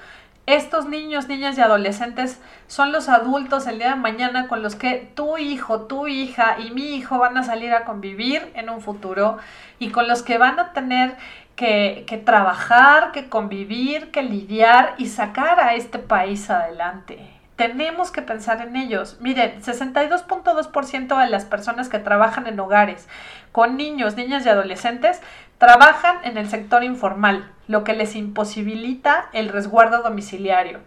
estos 0.46 0.86
niños, 0.86 1.28
niñas 1.28 1.56
y 1.56 1.60
adolescentes 1.60 2.40
son 2.66 2.90
los 2.90 3.08
adultos 3.08 3.68
el 3.68 3.78
día 3.78 3.90
de 3.90 3.96
mañana 3.96 4.48
con 4.48 4.60
los 4.60 4.74
que 4.74 5.12
tu 5.14 5.38
hijo, 5.38 5.82
tu 5.82 6.08
hija 6.08 6.58
y 6.58 6.72
mi 6.72 6.96
hijo 6.96 7.18
van 7.18 7.36
a 7.36 7.44
salir 7.44 7.72
a 7.72 7.84
convivir 7.84 8.50
en 8.54 8.68
un 8.68 8.80
futuro 8.80 9.38
y 9.78 9.90
con 9.90 10.08
los 10.08 10.24
que 10.24 10.38
van 10.38 10.58
a 10.58 10.72
tener 10.72 11.16
que, 11.56 12.22
trabajar, 12.24 13.12
que 13.12 13.28
convivir, 13.28 14.10
que 14.10 14.22
lidiar 14.22 14.94
y 14.98 15.06
sacar 15.06 15.60
a 15.60 15.74
este 15.74 15.98
país 15.98 16.50
adelante 16.50 17.18
tenemos 17.56 18.10
que 18.10 18.22
pensar 18.22 18.60
en 18.60 18.74
ellos. 18.74 19.18
Miren, 19.20 19.62
62.2% 19.62 21.22
de 21.22 21.30
las 21.30 21.44
personas 21.44 21.88
que 21.88 22.00
trabajan 22.00 22.48
en 22.48 22.58
hogares 22.58 23.06
con 23.52 23.76
niños, 23.76 24.16
niñas 24.16 24.44
y 24.44 24.48
adolescentes 24.48 25.20
trabajan 25.58 26.16
en 26.24 26.38
el 26.38 26.50
sector 26.50 26.82
informal, 26.82 27.48
lo 27.68 27.84
que 27.84 27.92
les 27.92 28.16
imposibilita 28.16 29.28
el 29.32 29.48
resguardo 29.48 30.02
domiciliario. 30.02 30.80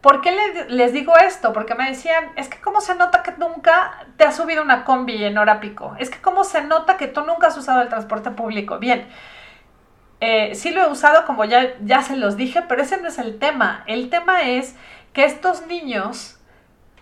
¿Por 0.00 0.20
qué 0.20 0.34
les, 0.68 0.92
digo 0.92 1.16
esto? 1.16 1.52
Porque 1.52 1.74
me 1.74 1.88
decían, 1.88 2.24
es 2.36 2.48
que 2.48 2.60
cómo 2.60 2.80
se 2.80 2.94
nota 2.94 3.22
que 3.22 3.32
nunca 3.38 4.06
te 4.16 4.24
has 4.24 4.36
subido 4.36 4.62
una 4.62 4.84
combi 4.84 5.24
en 5.24 5.38
hora 5.38 5.60
pico. 5.60 5.96
Es 5.98 6.10
que 6.10 6.20
cómo 6.20 6.44
se 6.44 6.62
nota 6.62 6.96
que 6.96 7.06
tú 7.06 7.22
nunca 7.22 7.46
has 7.46 7.56
usado 7.56 7.80
el 7.80 7.88
transporte 7.88 8.30
público. 8.30 8.78
Bien, 8.78 9.06
eh, 10.26 10.54
sí 10.54 10.70
lo 10.70 10.80
he 10.80 10.90
usado 10.90 11.26
como 11.26 11.44
ya, 11.44 11.74
ya 11.82 12.00
se 12.00 12.16
los 12.16 12.38
dije, 12.38 12.62
pero 12.66 12.80
ese 12.80 12.98
no 12.98 13.08
es 13.08 13.18
el 13.18 13.38
tema. 13.38 13.84
El 13.86 14.08
tema 14.08 14.40
es 14.42 14.74
que 15.12 15.26
estos 15.26 15.66
niños, 15.66 16.38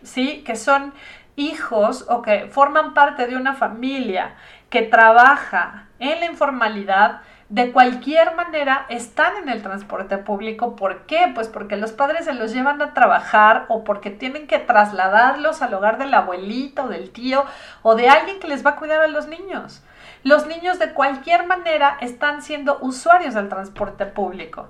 ¿sí? 0.02 0.42
Que 0.44 0.56
son 0.56 0.92
hijos 1.36 2.04
o 2.08 2.20
que 2.20 2.48
forman 2.48 2.94
parte 2.94 3.28
de 3.28 3.36
una 3.36 3.54
familia 3.54 4.34
que 4.70 4.82
trabaja 4.82 5.86
en 6.00 6.18
la 6.18 6.26
informalidad, 6.26 7.20
de 7.48 7.70
cualquier 7.70 8.34
manera 8.34 8.86
están 8.88 9.36
en 9.36 9.48
el 9.48 9.62
transporte 9.62 10.18
público. 10.18 10.74
¿Por 10.74 11.06
qué? 11.06 11.30
Pues 11.32 11.46
porque 11.46 11.76
los 11.76 11.92
padres 11.92 12.24
se 12.24 12.32
los 12.32 12.52
llevan 12.52 12.82
a 12.82 12.92
trabajar 12.92 13.66
o 13.68 13.84
porque 13.84 14.10
tienen 14.10 14.48
que 14.48 14.58
trasladarlos 14.58 15.62
al 15.62 15.74
hogar 15.74 15.98
del 15.98 16.14
abuelito, 16.14 16.88
del 16.88 17.10
tío 17.10 17.44
o 17.82 17.94
de 17.94 18.08
alguien 18.08 18.40
que 18.40 18.48
les 18.48 18.66
va 18.66 18.70
a 18.70 18.76
cuidar 18.76 19.00
a 19.00 19.06
los 19.06 19.28
niños. 19.28 19.84
Los 20.22 20.46
niños 20.46 20.78
de 20.78 20.92
cualquier 20.92 21.46
manera 21.46 21.98
están 22.00 22.42
siendo 22.42 22.78
usuarios 22.80 23.34
del 23.34 23.48
transporte 23.48 24.06
público 24.06 24.68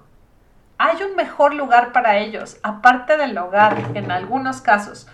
hay 0.82 1.00
un 1.04 1.14
mejor 1.14 1.54
lugar 1.54 1.92
para 1.92 2.18
ellos, 2.18 2.58
aparte 2.64 3.16
del 3.16 3.38
hogar, 3.38 3.76
en 3.94 4.10
algunos 4.10 4.60
casos. 4.60 5.06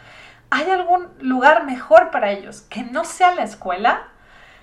¿Hay 0.48 0.70
algún 0.70 1.08
lugar 1.20 1.64
mejor 1.64 2.10
para 2.10 2.30
ellos 2.30 2.62
que 2.62 2.84
no 2.84 3.04
sea 3.04 3.34
la 3.34 3.42
escuela? 3.42 4.04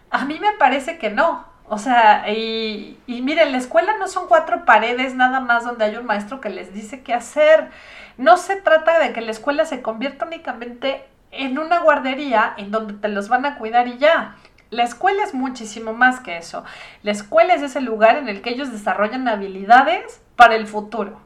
A 0.10 0.26
mí 0.26 0.40
me 0.40 0.54
parece 0.54 0.98
que 0.98 1.12
no. 1.12 1.46
O 1.68 1.78
sea, 1.78 2.28
y, 2.32 2.98
miren, 3.08 3.52
la 3.52 3.60
escuela 3.60 3.96
no 4.00 4.08
son 4.08 4.28
cuatro 4.28 4.66
paredes 4.66 5.14
nada 5.14 5.40
más 5.42 5.64
donde 5.64 5.86
hay 5.86 5.96
un 5.96 6.08
maestro 6.08 6.42
que 6.42 6.50
les 6.50 6.74
dice 6.74 7.04
qué 7.04 7.14
hacer. 7.14 7.70
No 8.18 8.38
se 8.38 8.56
trata 8.56 8.98
de 8.98 9.14
que 9.14 9.22
la 9.22 9.32
escuela 9.32 9.66
se 9.66 9.84
convierta 9.84 10.26
únicamente 10.26 11.06
en 11.30 11.60
una 11.60 11.82
guardería 11.82 12.56
en 12.58 12.72
donde 12.72 12.96
te 12.96 13.10
los 13.10 13.30
van 13.30 13.46
a 13.46 13.60
cuidar 13.60 13.88
y 13.88 14.00
ya. 14.00 14.38
La 14.76 14.84
escuela 14.84 15.24
es 15.24 15.34
muchísimo 15.34 15.94
más 15.94 16.20
que 16.20 16.36
eso. 16.36 16.66
La 17.02 17.12
escuela 17.12 17.54
es 17.54 17.62
ese 17.62 17.80
lugar 17.80 18.18
en 18.18 18.28
el 18.28 18.42
que 18.42 18.50
ellos 18.50 18.74
desarrollan 18.74 19.26
habilidades 19.30 20.22
para 20.36 20.56
el 20.56 20.68
futuro. 20.68 21.22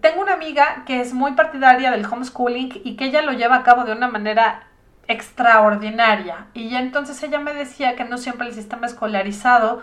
Tengo 0.00 0.20
una 0.20 0.34
amiga 0.34 0.82
que 0.86 1.00
es 1.00 1.14
muy 1.14 1.32
partidaria 1.32 1.92
del 1.92 2.04
homeschooling 2.04 2.80
y 2.82 2.96
que 2.96 3.04
ella 3.04 3.22
lo 3.22 3.30
lleva 3.30 3.56
a 3.56 3.62
cabo 3.62 3.84
de 3.84 3.92
una 3.92 4.08
manera 4.08 4.66
extraordinaria. 5.06 6.48
Y 6.52 6.68
ya 6.68 6.80
entonces 6.80 7.22
ella 7.22 7.38
me 7.38 7.54
decía 7.54 7.94
que 7.94 8.04
no 8.04 8.18
siempre 8.18 8.48
el 8.48 8.54
sistema 8.54 8.88
escolarizado 8.88 9.80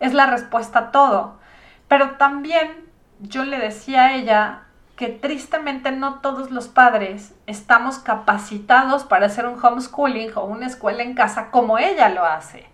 es 0.00 0.14
la 0.14 0.26
respuesta 0.26 0.80
a 0.80 0.90
todo. 0.90 1.38
Pero 1.86 2.16
también 2.16 2.88
yo 3.20 3.44
le 3.44 3.58
decía 3.58 4.06
a 4.06 4.14
ella 4.16 4.62
que 4.98 5.08
tristemente 5.08 5.92
no 5.92 6.18
todos 6.18 6.50
los 6.50 6.66
padres 6.66 7.32
estamos 7.46 8.00
capacitados 8.00 9.04
para 9.04 9.26
hacer 9.26 9.46
un 9.46 9.64
homeschooling 9.64 10.32
o 10.34 10.42
una 10.42 10.66
escuela 10.66 11.04
en 11.04 11.14
casa 11.14 11.52
como 11.52 11.78
ella 11.78 12.08
lo 12.08 12.24
hace. 12.24 12.66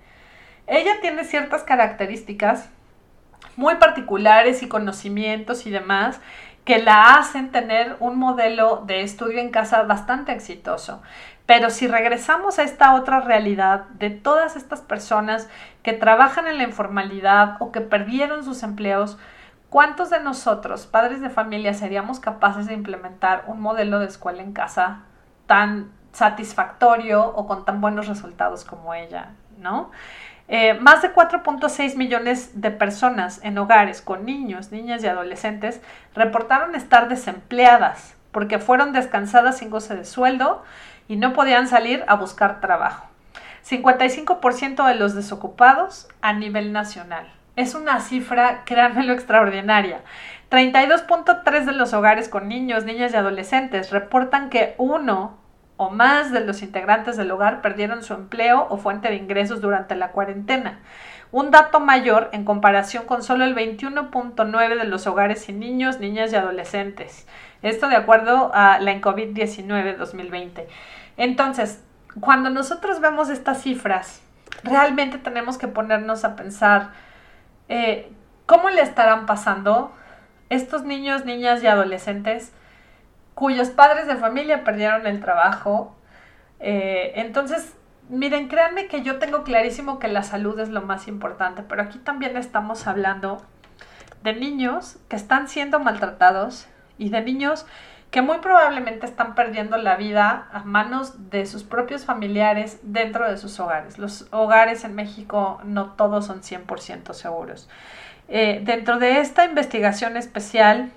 Ella 0.67 1.03
tiene 1.03 1.25
ciertas 1.25 1.65
características 1.65 2.71
muy 3.57 3.75
particulares 3.75 4.63
y 4.63 4.69
conocimientos 4.69 5.67
y 5.67 5.71
demás 5.71 6.19
que 6.65 6.79
la 6.79 7.17
hacen 7.17 7.53
tener 7.53 7.99
un 8.01 8.19
modelo 8.19 8.83
de 8.87 9.03
estudio 9.03 9.39
en 9.39 9.51
casa 9.51 9.83
bastante 9.83 10.33
exitoso. 10.33 11.03
Pero 11.45 11.69
si 11.69 11.87
regresamos 11.87 12.59
a 12.59 12.63
esta 12.63 12.95
otra 12.95 13.21
realidad 13.21 13.85
de 13.99 14.09
todas 14.09 14.57
estas 14.57 14.81
personas 14.81 15.51
que 15.83 15.93
trabajan 15.93 16.47
en 16.47 16.57
la 16.57 16.65
informalidad 16.65 17.57
o 17.61 17.71
que 17.71 17.83
perdieron 17.83 18.45
sus 18.45 18.63
empleos, 18.63 19.19
¿cuántos 19.75 20.09
de 20.09 20.21
nosotros, 20.21 20.87
padres 20.87 21.21
de 21.21 21.31
familia, 21.31 21.75
seríamos 21.75 22.21
capaces 22.21 22.69
de 22.69 22.75
implementar 22.75 23.43
un 23.49 23.61
modelo 23.61 23.99
de 23.99 24.07
escuela 24.07 24.41
en 24.41 24.53
casa 24.53 25.01
tan 25.49 25.91
satisfactorio 26.13 27.27
o 27.27 27.49
con 27.49 27.65
tan 27.65 27.81
buenos 27.81 28.07
resultados 28.07 28.65
como 28.65 28.95
ella? 28.95 29.31
¿No? 29.59 29.91
Eh, 30.47 30.75
más 30.75 31.03
de 31.03 31.13
4.6 31.13 31.97
millones 31.97 32.61
de 32.61 32.71
personas 32.71 33.41
en 33.43 33.59
hogares 33.59 34.01
con 34.01 34.25
niños, 34.25 34.71
niñas 34.71 35.03
y 35.03 35.09
adolescentes 35.09 35.81
reportaron 36.15 36.77
estar 36.77 37.09
desempleadas 37.09 38.15
porque 38.31 38.61
fueron 38.61 38.93
descansadas 38.93 39.59
sin 39.59 39.71
goce 39.71 39.97
de 39.97 40.05
sueldo 40.05 40.63
y 41.09 41.17
no 41.17 41.33
podían 41.33 41.67
salir 41.67 42.05
a 42.07 42.15
buscar 42.15 42.61
trabajo. 42.61 43.09
55% 43.69 44.87
de 44.87 44.95
los 44.95 45.17
desocupados 45.17 46.07
a 46.21 46.33
nivel 46.33 46.73
nacional. 46.73 47.27
Es 47.57 47.75
una 47.75 48.01
cifra, 48.01 48.65
créanmelo, 48.65 49.13
extraordinaria. 49.13 50.01
32.3 50.51 51.65
de 51.65 51.73
los 51.73 51.93
hogares 51.93 52.29
con 52.29 52.49
niños, 52.49 52.85
niñas 52.85 53.13
y 53.13 53.17
adolescentes 53.17 53.91
reportan 53.91 54.51
que 54.51 54.75
uno 54.79 55.39
o 55.77 55.91
más 55.91 56.33
de 56.33 56.41
los 56.41 56.63
integrantes 56.63 57.17
del 57.17 57.31
hogar 57.31 57.61
perdieron 57.61 58.03
su 58.03 58.15
empleo 58.15 58.67
o 58.71 58.77
fuente 58.77 59.09
de 59.09 59.17
ingresos 59.17 59.61
durante 59.61 59.95
la 59.97 60.13
cuarentena. 60.13 60.81
Un 61.33 61.51
dato 61.51 61.81
mayor 61.81 62.29
en 62.33 62.45
comparación 62.45 63.07
con 63.07 63.25
solo 63.25 63.45
el 63.45 63.57
21.9 63.57 64.79
de 64.79 64.85
los 64.85 65.07
hogares 65.07 65.43
sin 65.43 65.59
niños, 65.59 65.99
niñas 65.99 66.33
y 66.33 66.37
adolescentes. 66.37 67.27
Esto 67.63 67.89
de 67.89 67.97
acuerdo 67.97 68.53
a 68.55 68.79
la 68.79 69.01
COVID-19 69.01 69.97
2020. 69.97 70.69
Entonces, 71.17 71.83
cuando 72.21 72.51
nosotros 72.51 73.01
vemos 73.01 73.31
estas 73.31 73.63
cifras, 73.63 74.23
realmente 74.63 75.19
tenemos 75.19 75.59
que 75.59 75.67
ponernos 75.67 76.25
a 76.25 76.37
pensar 76.37 76.91
eh, 77.69 78.11
cómo 78.47 78.71
le 78.71 78.83
estarán 78.83 79.27
pasando 79.27 79.95
estos 80.51 80.85
niños, 80.85 81.25
niñas 81.25 81.63
y 81.63 81.67
adolescentes 81.67 82.53
cuyos 83.35 83.71
padres 83.71 84.07
de 84.07 84.17
familia 84.17 84.65
perdieron 84.65 85.07
el 85.07 85.21
trabajo. 85.21 85.95
Eh, 86.61 87.13
entonces, 87.17 87.75
miren, 88.09 88.49
créanme 88.49 88.87
que 88.87 89.03
yo 89.03 89.19
tengo 89.19 89.43
clarísimo 89.43 89.99
que 89.99 90.09
la 90.09 90.23
salud 90.23 90.59
es 90.61 90.69
lo 90.69 90.83
más 90.83 91.09
importante, 91.09 91.63
pero 91.63 91.83
aquí 91.83 91.99
también 91.99 92.37
estamos 92.37 92.87
hablando 92.87 93.43
de 94.23 94.35
niños 94.35 94.99
que 95.09 95.17
están 95.17 95.49
siendo 95.49 95.81
maltratados 95.81 96.67
y 96.97 97.11
de 97.11 97.21
niños 97.21 97.67
que 98.15 98.23
muy 98.23 98.39
probablemente 98.39 99.07
están 99.07 99.35
perdiendo 99.35 99.77
la 99.77 99.97
vida 99.97 100.47
a 100.53 100.61
manos 100.61 101.31
de 101.31 101.47
sus 101.47 101.65
propios 101.65 102.05
familiares 102.05 102.79
dentro 102.85 103.29
de 103.29 103.37
sus 103.37 103.59
hogares. 103.59 103.99
Los 103.99 104.29
hogares 104.31 104.85
en 104.85 104.95
México 104.95 105.61
no 105.65 105.87
todos 105.95 106.27
son 106.27 106.41
100% 106.41 107.13
seguros. 107.13 107.69
Eh, 108.29 108.61
dentro 108.63 109.01
de 109.01 109.19
esta 109.19 109.45
investigación 109.47 110.17
especial, 110.17 110.93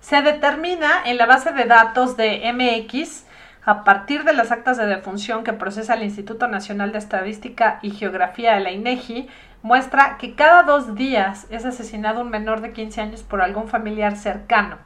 se 0.00 0.22
determina 0.22 0.88
en 1.04 1.16
la 1.16 1.26
base 1.26 1.50
de 1.50 1.64
datos 1.64 2.16
de 2.16 2.48
MX 2.52 3.24
a 3.64 3.82
partir 3.82 4.22
de 4.22 4.34
las 4.34 4.52
actas 4.52 4.76
de 4.76 4.86
defunción 4.86 5.42
que 5.42 5.52
procesa 5.52 5.94
el 5.94 6.04
Instituto 6.04 6.46
Nacional 6.46 6.92
de 6.92 6.98
Estadística 6.98 7.80
y 7.82 7.90
Geografía 7.90 8.54
de 8.54 8.60
la 8.60 8.70
INEGI, 8.70 9.28
muestra 9.62 10.16
que 10.18 10.36
cada 10.36 10.62
dos 10.62 10.94
días 10.94 11.48
es 11.50 11.64
asesinado 11.64 12.20
un 12.20 12.30
menor 12.30 12.60
de 12.60 12.72
15 12.72 13.00
años 13.00 13.24
por 13.24 13.42
algún 13.42 13.66
familiar 13.66 14.16
cercano, 14.16 14.78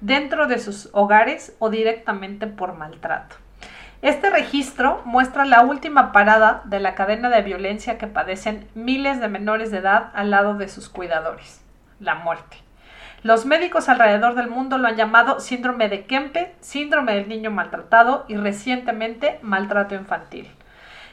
dentro 0.00 0.46
de 0.46 0.58
sus 0.58 0.88
hogares 0.92 1.54
o 1.58 1.70
directamente 1.70 2.46
por 2.46 2.74
maltrato. 2.74 3.36
Este 4.02 4.30
registro 4.30 5.00
muestra 5.04 5.44
la 5.44 5.62
última 5.62 6.12
parada 6.12 6.62
de 6.64 6.80
la 6.80 6.94
cadena 6.94 7.30
de 7.30 7.42
violencia 7.42 7.98
que 7.98 8.06
padecen 8.06 8.68
miles 8.74 9.20
de 9.20 9.28
menores 9.28 9.70
de 9.70 9.78
edad 9.78 10.10
al 10.14 10.30
lado 10.30 10.54
de 10.54 10.68
sus 10.68 10.88
cuidadores, 10.88 11.62
la 11.98 12.14
muerte. 12.14 12.58
Los 13.22 13.46
médicos 13.46 13.88
alrededor 13.88 14.34
del 14.34 14.48
mundo 14.48 14.78
lo 14.78 14.86
han 14.86 14.96
llamado 14.96 15.40
síndrome 15.40 15.88
de 15.88 16.04
Kempe, 16.04 16.54
síndrome 16.60 17.14
del 17.14 17.28
niño 17.28 17.50
maltratado 17.50 18.24
y 18.28 18.36
recientemente 18.36 19.40
maltrato 19.42 19.94
infantil. 19.94 20.48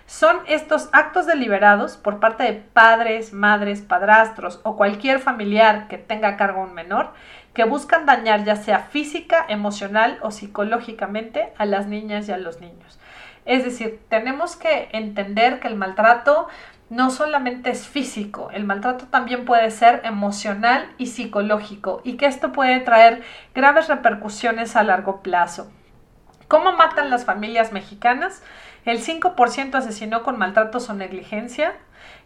Son 0.06 0.38
estos 0.48 0.90
actos 0.92 1.25
deliberados 1.25 1.96
por 1.96 2.20
parte 2.20 2.44
de 2.44 2.54
padres, 2.54 3.32
madres, 3.32 3.82
padrastros 3.82 4.60
o 4.63 4.75
cualquier 4.75 5.20
familiar 5.20 5.88
que 5.88 5.98
tenga 5.98 6.28
a 6.28 6.38
cargo 6.38 6.62
un 6.62 6.74
menor 6.74 7.13
que 7.53 7.65
buscan 7.65 8.05
dañar 8.05 8.43
ya 8.43 8.55
sea 8.55 8.79
física, 8.79 9.45
emocional 9.48 10.19
o 10.22 10.31
psicológicamente 10.31 11.53
a 11.57 11.65
las 11.65 11.88
niñas 11.88 12.27
y 12.27 12.31
a 12.31 12.38
los 12.38 12.62
niños. 12.62 13.00
Es 13.45 13.63
decir, 13.63 14.00
tenemos 14.10 14.55
que 14.55 14.89
entender 14.93 15.60
que 15.60 15.67
el 15.67 15.75
maltrato 15.75 16.48
no 16.89 17.10
solamente 17.10 17.72
es 17.72 17.88
físico, 17.88 18.50
el 18.53 18.65
maltrato 18.65 19.07
también 19.07 19.45
puede 19.45 19.72
ser 19.72 20.01
emocional 20.03 20.93
y 20.98 21.07
psicológico 21.07 22.01
y 22.03 22.17
que 22.17 22.27
esto 22.27 22.51
puede 22.51 22.79
traer 22.81 23.24
graves 23.55 23.88
repercusiones 23.88 24.75
a 24.75 24.83
largo 24.83 25.22
plazo. 25.22 25.72
¿Cómo 26.48 26.74
matan 26.74 27.10
las 27.10 27.25
familias 27.25 27.72
mexicanas? 27.72 28.43
El 28.86 29.00
5% 29.00 29.75
asesinó 29.75 30.24
con 30.24 30.38
maltratos 30.38 30.89
o 30.89 30.93
negligencia, 30.93 31.74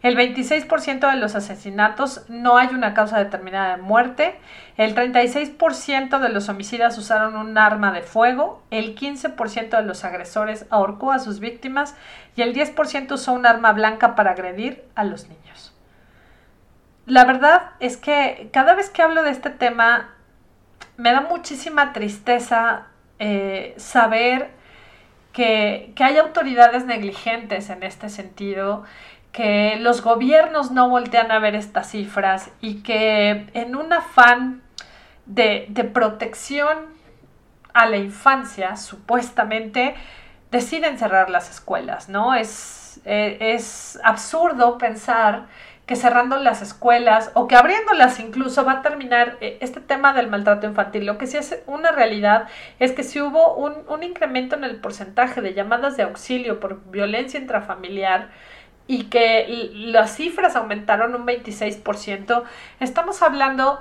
el 0.02 0.16
26% 0.16 1.10
de 1.10 1.16
los 1.16 1.34
asesinatos 1.34 2.24
no 2.28 2.56
hay 2.56 2.68
una 2.68 2.94
causa 2.94 3.18
determinada 3.18 3.76
de 3.76 3.82
muerte. 3.82 4.38
El 4.76 4.94
36% 4.94 6.20
de 6.20 6.28
los 6.28 6.48
homicidas 6.48 6.96
usaron 6.98 7.36
un 7.36 7.58
arma 7.58 7.90
de 7.90 8.02
fuego. 8.02 8.62
El 8.70 8.94
15% 8.94 9.70
de 9.70 9.82
los 9.82 10.04
agresores 10.04 10.66
ahorcó 10.70 11.10
a 11.10 11.18
sus 11.18 11.40
víctimas. 11.40 11.96
Y 12.36 12.42
el 12.42 12.54
10% 12.54 13.10
usó 13.12 13.32
un 13.32 13.44
arma 13.44 13.72
blanca 13.72 14.14
para 14.14 14.32
agredir 14.32 14.84
a 14.94 15.02
los 15.02 15.28
niños. 15.28 15.74
La 17.06 17.24
verdad 17.24 17.70
es 17.80 17.96
que 17.96 18.50
cada 18.52 18.74
vez 18.74 18.90
que 18.90 19.02
hablo 19.02 19.22
de 19.24 19.30
este 19.30 19.50
tema 19.50 20.10
me 20.96 21.10
da 21.10 21.22
muchísima 21.22 21.92
tristeza 21.92 22.86
eh, 23.18 23.74
saber 23.78 24.50
que, 25.32 25.92
que 25.96 26.04
hay 26.04 26.18
autoridades 26.18 26.84
negligentes 26.84 27.70
en 27.70 27.82
este 27.82 28.10
sentido 28.10 28.84
que 29.32 29.76
los 29.80 30.02
gobiernos 30.02 30.70
no 30.70 30.88
voltean 30.88 31.30
a 31.30 31.38
ver 31.38 31.54
estas 31.54 31.90
cifras 31.90 32.50
y 32.60 32.82
que 32.82 33.46
en 33.54 33.76
un 33.76 33.92
afán 33.92 34.62
de, 35.26 35.90
protección 35.92 36.78
a 37.74 37.86
la 37.86 37.98
infancia, 37.98 38.76
supuestamente, 38.76 39.94
deciden 40.50 40.98
cerrar 40.98 41.30
las 41.30 41.50
escuelas, 41.50 42.08
¿no? 42.08 42.34
Es, 42.34 43.00
eh, 43.04 43.36
es 43.40 44.00
absurdo 44.02 44.78
pensar 44.78 45.46
que 45.88 45.96
cerrando 45.96 46.36
las 46.36 46.60
escuelas 46.60 47.30
o 47.32 47.48
que 47.48 47.56
abriéndolas 47.56 48.20
incluso 48.20 48.62
va 48.62 48.72
a 48.72 48.82
terminar 48.82 49.38
eh, 49.40 49.56
este 49.62 49.80
tema 49.80 50.12
del 50.12 50.28
maltrato 50.28 50.66
infantil. 50.66 51.06
Lo 51.06 51.16
que 51.16 51.26
sí 51.26 51.38
es 51.38 51.62
una 51.66 51.92
realidad 51.92 52.46
es 52.78 52.92
que 52.92 53.02
si 53.02 53.22
hubo 53.22 53.54
un, 53.56 53.74
un 53.88 54.02
incremento 54.02 54.54
en 54.54 54.64
el 54.64 54.76
porcentaje 54.76 55.40
de 55.40 55.54
llamadas 55.54 55.96
de 55.96 56.02
auxilio 56.02 56.60
por 56.60 56.90
violencia 56.90 57.40
intrafamiliar, 57.40 58.28
y 58.88 59.04
que 59.04 59.70
las 59.74 60.16
cifras 60.16 60.56
aumentaron 60.56 61.14
un 61.14 61.26
26%, 61.26 62.42
estamos 62.80 63.22
hablando 63.22 63.80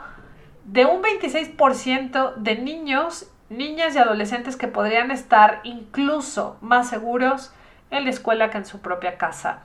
de 0.65 0.85
un 0.85 1.01
26% 1.01 2.35
de 2.35 2.57
niños, 2.57 3.31
niñas 3.49 3.95
y 3.95 3.99
adolescentes 3.99 4.57
que 4.57 4.67
podrían 4.67 5.09
estar 5.09 5.61
incluso 5.63 6.57
más 6.59 6.89
seguros 6.89 7.53
en 7.89 8.03
la 8.03 8.09
escuela 8.09 8.49
que 8.51 8.57
en 8.57 8.65
su 8.65 8.81
propia 8.81 9.17
casa. 9.17 9.61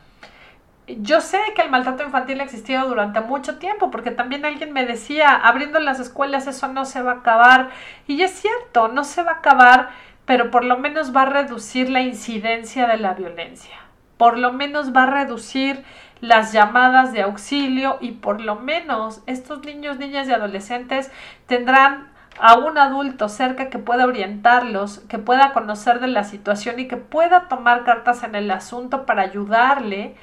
Yo 0.87 1.21
sé 1.21 1.41
que 1.57 1.63
el 1.63 1.71
maltrato 1.71 2.05
infantil 2.05 2.41
ha 2.41 2.45
existido 2.45 2.87
durante 2.87 3.21
mucho 3.21 3.59
tiempo, 3.59 3.91
porque 3.91 4.13
también 4.13 4.45
alguien 4.45 4.73
me 4.73 4.87
decía, 4.87 5.35
abriendo 5.35 5.81
las 5.81 5.99
escuelas 5.99 6.47
eso 6.47 6.69
no 6.69 6.85
se 6.85 7.03
va 7.03 7.13
a 7.13 7.17
acabar. 7.17 7.71
Y 8.07 8.23
es 8.23 8.31
cierto, 8.31 8.87
no 8.87 9.03
se 9.03 9.25
va 9.25 9.33
a 9.33 9.37
acabar, 9.37 9.91
pero 10.25 10.53
por 10.53 10.65
lo 10.65 10.79
menos 10.79 11.15
va 11.15 11.23
a 11.23 11.27
reducir 11.27 11.89
la 11.89 12.03
incidencia 12.03 12.87
de 12.87 12.99
la 12.99 13.15
violencia 13.15 13.83
por 14.23 14.39
lo 14.39 14.53
menos 14.53 14.95
va 14.95 15.03
a 15.03 15.07
reducir 15.07 15.83
las 16.21 16.53
llamadas 16.53 17.13
de 17.13 17.23
auxilio 17.23 17.99
y 18.01 18.13
por 18.13 18.41
lo 18.41 18.55
menos 18.55 19.21
estos 19.27 19.65
niños, 19.65 19.99
niñas 19.99 20.29
y 20.29 20.33
adolescentes 20.33 21.11
tendrán 21.49 22.07
a 22.39 22.55
un 22.55 22.79
adulto 22.79 23.29
cerca 23.29 23.69
que 23.69 23.81
pueda 23.81 24.07
orientarlos, 24.07 25.01
que 25.09 25.19
pueda 25.19 25.53
conocer 25.53 25.99
de 25.99 26.07
la 26.07 26.23
situación 26.23 26.79
y 26.79 26.87
que 26.87 26.97
pueda 26.97 27.49
tomar 27.49 27.83
cartas 27.83 28.23
en 28.23 28.37
el 28.37 28.49
asunto 28.53 29.07
para 29.07 29.23
ayudarle, 29.23 30.15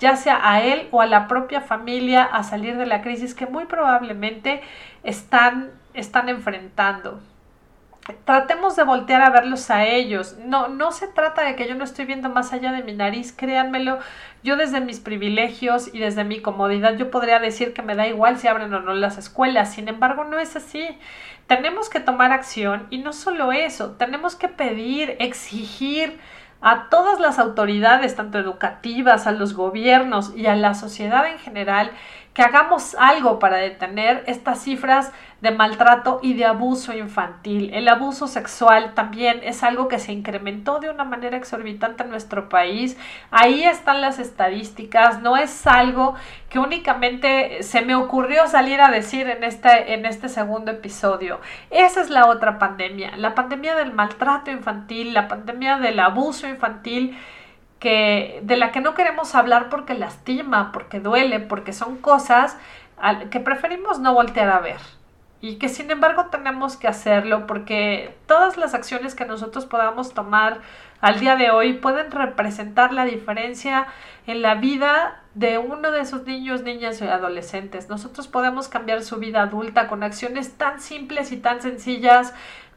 ya 0.00 0.16
sea 0.16 0.40
a 0.42 0.60
él 0.60 0.88
o 0.90 1.00
a 1.00 1.06
la 1.06 1.28
propia 1.28 1.60
familia, 1.60 2.24
a 2.24 2.42
salir 2.42 2.76
de 2.76 2.86
la 2.86 3.02
crisis 3.02 3.36
que 3.36 3.46
muy 3.46 3.66
probablemente 3.66 4.62
están, 5.04 5.70
están 5.94 6.28
enfrentando 6.28 7.20
tratemos 8.24 8.76
de 8.76 8.84
voltear 8.84 9.22
a 9.22 9.30
verlos 9.30 9.70
a 9.70 9.86
ellos. 9.86 10.36
No, 10.44 10.68
no 10.68 10.92
se 10.92 11.08
trata 11.08 11.42
de 11.42 11.56
que 11.56 11.68
yo 11.68 11.74
no 11.74 11.84
estoy 11.84 12.04
viendo 12.04 12.28
más 12.28 12.52
allá 12.52 12.72
de 12.72 12.82
mi 12.82 12.92
nariz, 12.92 13.32
créanmelo. 13.32 13.98
Yo 14.42 14.56
desde 14.56 14.80
mis 14.80 15.00
privilegios 15.00 15.88
y 15.92 15.98
desde 15.98 16.24
mi 16.24 16.40
comodidad 16.40 16.96
yo 16.96 17.10
podría 17.10 17.38
decir 17.38 17.72
que 17.72 17.82
me 17.82 17.94
da 17.94 18.06
igual 18.06 18.38
si 18.38 18.48
abren 18.48 18.72
o 18.74 18.80
no 18.80 18.94
las 18.94 19.16
escuelas. 19.18 19.72
Sin 19.72 19.88
embargo, 19.88 20.24
no 20.24 20.38
es 20.38 20.54
así. 20.56 20.86
Tenemos 21.46 21.88
que 21.88 22.00
tomar 22.00 22.32
acción 22.32 22.86
y 22.90 22.98
no 22.98 23.12
solo 23.12 23.52
eso, 23.52 23.92
tenemos 23.92 24.34
que 24.34 24.48
pedir, 24.48 25.16
exigir 25.18 26.18
a 26.62 26.88
todas 26.88 27.20
las 27.20 27.38
autoridades, 27.38 28.16
tanto 28.16 28.38
educativas, 28.38 29.26
a 29.26 29.32
los 29.32 29.52
gobiernos 29.52 30.32
y 30.34 30.46
a 30.46 30.56
la 30.56 30.74
sociedad 30.74 31.26
en 31.26 31.38
general, 31.38 31.90
que 32.34 32.42
hagamos 32.42 32.96
algo 32.96 33.38
para 33.38 33.58
detener 33.58 34.24
estas 34.26 34.60
cifras 34.60 35.12
de 35.40 35.52
maltrato 35.52 36.18
y 36.22 36.34
de 36.34 36.46
abuso 36.46 36.92
infantil. 36.92 37.70
El 37.72 37.86
abuso 37.86 38.26
sexual 38.26 38.94
también 38.94 39.40
es 39.44 39.62
algo 39.62 39.86
que 39.86 40.00
se 40.00 40.12
incrementó 40.12 40.80
de 40.80 40.90
una 40.90 41.04
manera 41.04 41.36
exorbitante 41.36 42.02
en 42.02 42.10
nuestro 42.10 42.48
país. 42.48 42.96
Ahí 43.30 43.62
están 43.62 44.00
las 44.00 44.18
estadísticas, 44.18 45.20
no 45.20 45.36
es 45.36 45.66
algo 45.66 46.16
que 46.48 46.58
únicamente 46.58 47.62
se 47.62 47.82
me 47.82 47.94
ocurrió 47.94 48.48
salir 48.48 48.80
a 48.80 48.90
decir 48.90 49.28
en 49.28 49.44
este, 49.44 49.94
en 49.94 50.04
este 50.04 50.28
segundo 50.28 50.72
episodio. 50.72 51.40
Esa 51.70 52.00
es 52.00 52.10
la 52.10 52.26
otra 52.26 52.58
pandemia, 52.58 53.16
la 53.16 53.34
pandemia 53.34 53.76
del 53.76 53.92
maltrato 53.92 54.50
infantil, 54.50 55.14
la 55.14 55.28
pandemia 55.28 55.78
del 55.78 56.00
abuso 56.00 56.48
infantil 56.48 57.16
de 57.80 58.56
la 58.56 58.72
que 58.72 58.80
no 58.80 58.94
queremos 58.94 59.34
hablar 59.34 59.68
porque 59.68 59.94
lastima, 59.94 60.72
porque 60.72 61.00
duele, 61.00 61.40
porque 61.40 61.72
son 61.72 61.98
cosas 61.98 62.56
que 63.30 63.40
preferimos 63.40 63.98
no 63.98 64.14
voltear 64.14 64.48
a 64.48 64.60
ver 64.60 64.78
y 65.44 65.56
que 65.56 65.68
sin 65.68 65.90
embargo 65.90 66.28
tenemos 66.30 66.78
que 66.78 66.88
hacerlo 66.88 67.46
porque 67.46 68.16
todas 68.26 68.56
las 68.56 68.72
acciones 68.72 69.14
que 69.14 69.26
nosotros 69.26 69.66
podamos 69.66 70.14
tomar 70.14 70.62
al 71.02 71.20
día 71.20 71.36
de 71.36 71.50
hoy 71.50 71.74
pueden 71.74 72.10
representar 72.10 72.94
la 72.94 73.04
diferencia 73.04 73.86
en 74.26 74.40
la 74.40 74.54
vida 74.54 75.20
de 75.34 75.58
uno 75.58 75.90
de 75.90 76.00
esos 76.00 76.24
niños, 76.24 76.62
niñas 76.62 77.02
y 77.02 77.04
adolescentes. 77.04 77.90
Nosotros 77.90 78.26
podemos 78.26 78.68
cambiar 78.68 79.02
su 79.02 79.18
vida 79.18 79.42
adulta 79.42 79.86
con 79.86 80.02
acciones 80.02 80.56
tan 80.56 80.80
simples 80.80 81.30
y 81.30 81.36
tan 81.36 81.60
sencillas 81.60 82.32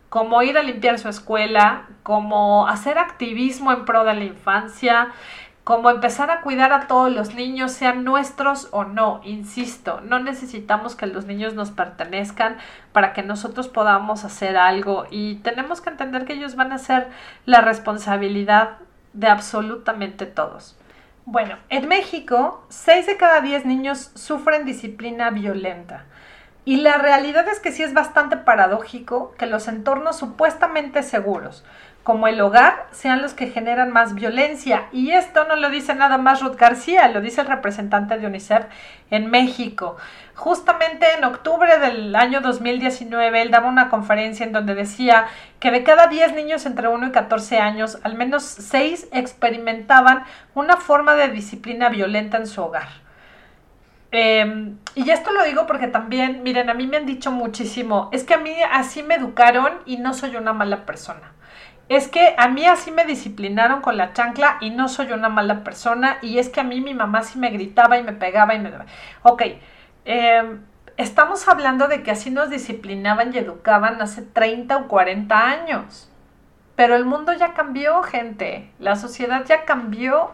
como 0.10 0.42
ir 0.42 0.58
a 0.58 0.64
limpiar 0.64 1.00
su 1.00 1.10
escuela, 1.10 1.88
como 2.04 2.68
hacer 2.68 2.98
activismo 2.98 3.72
en 3.72 3.86
pro 3.86 4.04
de 4.04 4.14
la 4.14 4.24
infancia, 4.24 5.10
como 5.64 5.90
empezar 5.90 6.32
a 6.32 6.40
cuidar 6.40 6.72
a 6.72 6.88
todos 6.88 7.12
los 7.12 7.36
niños, 7.36 7.74
sean 7.74 8.06
nuestros 8.06 8.70
o 8.72 8.86
no. 8.86 9.20
Insisto, 9.26 10.00
no 10.00 10.20
necesitamos 10.20 10.96
que 10.96 11.08
los 11.08 11.26
niños 11.26 11.56
nos 11.56 11.72
pertenezcan 11.72 12.56
para 12.94 13.12
que 13.12 13.22
nosotros 13.22 13.68
podamos 13.68 14.24
hacer 14.24 14.56
algo 14.56 15.06
y 15.12 15.36
tenemos 15.40 15.82
que 15.82 15.90
entender 15.90 16.24
que 16.24 16.34
ellos 16.34 16.56
van 16.56 16.72
a 16.72 16.78
ser 16.78 17.10
la 17.46 17.60
responsabilidad 17.60 18.78
de 19.12 19.28
absolutamente 19.28 20.26
todos. 20.26 20.78
Bueno, 21.26 21.58
en 21.68 21.90
México, 21.90 22.66
6 22.70 23.06
de 23.06 23.18
cada 23.18 23.42
10 23.42 23.66
niños 23.66 24.12
sufren 24.16 24.64
disciplina 24.64 25.32
violenta. 25.32 26.06
Y 26.68 26.76
la 26.76 26.98
realidad 26.98 27.48
es 27.48 27.62
que 27.62 27.72
sí 27.72 27.82
es 27.82 27.94
bastante 27.94 28.36
paradójico 28.36 29.34
que 29.38 29.46
los 29.46 29.70
entornos 29.70 30.18
supuestamente 30.18 31.02
seguros, 31.02 31.64
como 32.04 32.28
el 32.28 32.42
hogar, 32.42 32.88
sean 32.92 33.22
los 33.22 33.34
que 33.34 33.48
generan 33.48 33.90
más 33.90 34.16
violencia. 34.16 34.90
Y 34.92 35.12
esto 35.12 35.46
no 35.46 35.56
lo 35.56 35.70
dice 35.70 35.96
nada 35.96 36.18
más 36.18 36.42
Ruth 36.42 36.58
García, 36.58 37.08
lo 37.08 37.22
dice 37.22 37.40
el 37.40 37.48
representante 37.48 38.18
de 38.18 38.28
UNICEF 38.28 38.66
en 39.12 39.32
México. 39.32 39.96
Justamente 40.36 41.06
en 41.18 41.24
octubre 41.24 41.80
del 41.80 42.14
año 42.14 42.42
2019, 42.42 43.44
él 43.44 43.50
daba 43.50 43.70
una 43.70 43.88
conferencia 43.88 44.46
en 44.46 44.52
donde 44.52 44.76
decía 44.76 45.28
que 45.62 45.72
de 45.72 45.84
cada 45.84 46.08
10 46.08 46.34
niños 46.34 46.66
entre 46.66 46.90
1 46.90 47.08
y 47.08 47.12
14 47.12 47.60
años, 47.60 47.98
al 48.04 48.16
menos 48.16 48.44
6 48.44 49.08
experimentaban 49.14 50.26
una 50.54 50.76
forma 50.76 51.16
de 51.16 51.30
disciplina 51.30 51.88
violenta 51.88 52.36
en 52.36 52.46
su 52.46 52.62
hogar. 52.62 53.07
Em, 54.20 54.80
y 54.96 55.12
esto 55.12 55.32
lo 55.32 55.44
digo 55.44 55.68
porque 55.68 55.86
también, 55.86 56.42
miren, 56.42 56.72
a 56.72 56.74
mí 56.74 56.88
me 56.88 56.98
han 56.98 57.06
dicho 57.06 57.32
muchísimo, 57.32 58.10
es 58.12 58.24
que 58.24 58.34
a 58.34 58.40
mí 58.40 58.52
así 58.72 59.04
me 59.04 59.14
educaron 59.14 59.74
y 59.86 59.98
no 59.98 60.16
soy 60.16 60.36
una 60.36 60.54
mala 60.54 60.88
persona. 60.88 61.34
Es 61.88 62.08
que 62.08 62.34
a 62.36 62.48
mí 62.48 62.66
así 62.66 62.90
me 62.90 63.06
disciplinaron 63.06 63.82
con 63.82 63.96
la 63.96 64.14
chancla 64.14 64.58
y 64.60 64.72
no 64.72 64.90
soy 64.90 65.12
una 65.12 65.30
mala 65.30 65.64
persona. 65.64 66.18
Y 66.24 66.40
es 66.40 66.50
que 66.50 66.62
a 66.62 66.64
mí 66.64 66.82
mi 66.82 66.96
mamá 66.96 67.22
sí 67.22 67.38
me 67.38 67.52
gritaba 67.52 68.00
y 68.00 68.04
me 68.04 68.14
pegaba 68.14 68.56
y 68.56 68.60
me... 68.60 68.74
Ok, 69.22 69.44
em, 70.06 70.62
estamos 70.98 71.48
hablando 71.48 71.88
de 71.88 72.02
que 72.02 72.10
así 72.10 72.32
nos 72.32 72.50
disciplinaban 72.50 73.36
y 73.36 73.38
educaban 73.38 74.02
hace 74.02 74.24
30 74.24 74.78
o 74.78 74.88
40 74.88 75.48
años. 75.48 76.12
Pero 76.76 76.96
el 76.96 77.06
mundo 77.06 77.34
ya 77.34 77.54
cambió, 77.54 78.02
gente. 78.02 78.72
La 78.80 78.96
sociedad 78.96 79.46
ya 79.46 79.64
cambió 79.66 80.32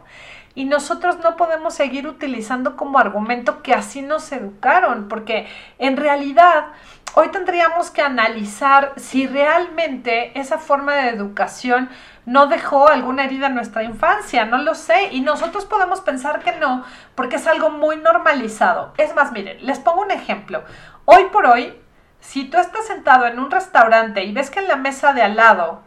y 0.56 0.66
nosotros 0.66 1.20
no 1.20 1.36
podemos 1.36 1.74
seguir 1.74 2.08
utilizando 2.08 2.76
como 2.76 3.00
argumento 3.00 3.64
que 3.64 3.74
así 3.74 4.02
nos 4.02 4.32
educaron, 4.32 5.08
porque 5.08 5.48
en 5.80 5.98
realidad 5.98 6.68
hoy 7.16 7.30
tendríamos 7.30 7.90
que 7.92 8.02
analizar 8.02 8.94
si 8.96 9.28
realmente 9.28 10.38
esa 10.40 10.58
forma 10.58 10.96
de 10.96 11.10
educación 11.10 11.90
no 12.26 12.48
dejó 12.48 12.88
alguna 12.88 13.26
herida 13.26 13.48
en 13.48 13.56
nuestra 13.56 13.84
infancia, 13.84 14.46
no 14.46 14.58
lo 14.58 14.76
sé, 14.76 15.10
y 15.12 15.22
nosotros 15.22 15.66
podemos 15.66 16.02
pensar 16.02 16.40
que 16.42 16.54
no, 16.54 16.86
porque 17.16 17.36
es 17.36 17.48
algo 17.48 17.70
muy 17.70 17.98
normalizado. 17.98 18.94
Es 18.98 19.14
más, 19.16 19.32
miren, 19.32 19.66
les 19.66 19.80
pongo 19.80 20.02
un 20.02 20.12
ejemplo. 20.12 20.64
Hoy 21.06 21.26
por 21.32 21.46
hoy, 21.48 21.74
si 22.20 22.46
tú 22.46 22.58
estás 22.58 22.88
sentado 22.88 23.26
en 23.26 23.40
un 23.40 23.52
restaurante 23.52 24.24
y 24.24 24.32
ves 24.32 24.50
que 24.50 24.60
en 24.60 24.70
la 24.70 24.78
mesa 24.78 25.14
de 25.14 25.24
al 25.24 25.36
lado 25.36 25.82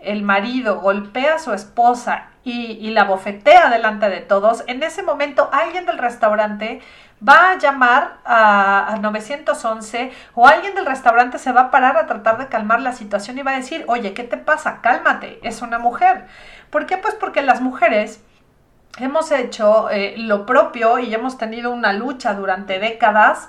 el 0.00 0.22
marido 0.22 0.80
golpea 0.80 1.36
a 1.36 1.38
su 1.38 1.52
esposa 1.52 2.30
y, 2.50 2.90
la 2.90 3.04
bofetea 3.04 3.68
delante 3.68 4.08
de 4.08 4.20
todos, 4.20 4.64
en 4.66 4.82
ese 4.82 5.02
momento 5.02 5.50
alguien 5.52 5.84
del 5.84 5.98
restaurante 5.98 6.80
va 7.26 7.50
a 7.50 7.58
llamar 7.58 8.18
a, 8.24 8.98
911 9.00 10.12
o 10.34 10.46
alguien 10.46 10.74
del 10.74 10.86
restaurante 10.86 11.38
se 11.38 11.52
va 11.52 11.62
a 11.62 11.70
parar 11.70 11.96
a 11.96 12.06
tratar 12.06 12.38
de 12.38 12.46
calmar 12.46 12.80
la 12.80 12.92
situación 12.92 13.38
y 13.38 13.42
va 13.42 13.52
a 13.52 13.56
decir, 13.56 13.84
oye, 13.88 14.14
¿qué 14.14 14.24
te 14.24 14.38
pasa? 14.38 14.80
Cálmate, 14.80 15.40
es 15.42 15.60
una 15.62 15.78
mujer. 15.78 16.26
¿Por 16.70 16.86
qué? 16.86 16.96
Pues 16.96 17.14
porque 17.14 17.42
las 17.42 17.60
mujeres 17.60 18.22
hemos 18.98 19.30
hecho 19.30 19.90
eh, 19.90 20.14
lo 20.16 20.46
propio 20.46 20.98
y 20.98 21.14
hemos 21.14 21.38
tenido 21.38 21.70
una 21.70 21.92
lucha 21.92 22.34
durante 22.34 22.78
décadas 22.78 23.48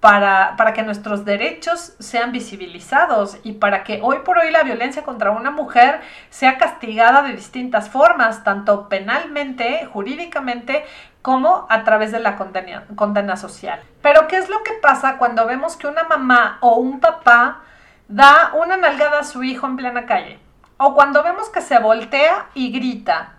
para, 0.00 0.54
para, 0.56 0.72
que 0.72 0.82
nuestros 0.82 1.24
derechos 1.24 1.94
sean 1.98 2.30
visibilizados 2.30 3.38
y 3.42 3.52
para 3.52 3.82
que 3.82 4.00
hoy 4.02 4.18
por 4.24 4.38
hoy 4.38 4.50
la 4.50 4.62
violencia 4.62 5.02
contra 5.02 5.30
una 5.30 5.50
mujer 5.50 6.00
sea 6.28 6.58
castigada 6.58 7.22
de 7.22 7.32
distintas 7.32 7.88
formas, 7.88 8.44
tanto 8.44 8.88
penalmente, 8.88 9.86
jurídicamente, 9.86 10.84
como 11.22 11.66
a 11.70 11.82
través 11.82 12.12
de 12.12 12.20
la 12.20 12.36
condena, 12.36 12.84
condena 12.94 13.36
social. 13.36 13.80
Pero 14.02 14.28
¿qué 14.28 14.36
es 14.36 14.48
lo 14.48 14.62
que 14.62 14.74
pasa 14.74 15.16
cuando 15.18 15.46
vemos 15.46 15.76
que 15.76 15.86
una 15.86 16.04
mamá 16.04 16.58
o 16.60 16.76
un 16.76 17.00
papá 17.00 17.62
da 18.06 18.52
una 18.54 18.76
nalgada 18.76 19.20
a 19.20 19.24
su 19.24 19.42
hijo 19.42 19.66
en 19.66 19.76
plena 19.76 20.06
calle? 20.06 20.38
O 20.76 20.94
cuando 20.94 21.22
vemos 21.22 21.48
que 21.48 21.62
se 21.62 21.78
voltea 21.78 22.46
y 22.54 22.70
grita, 22.70 23.32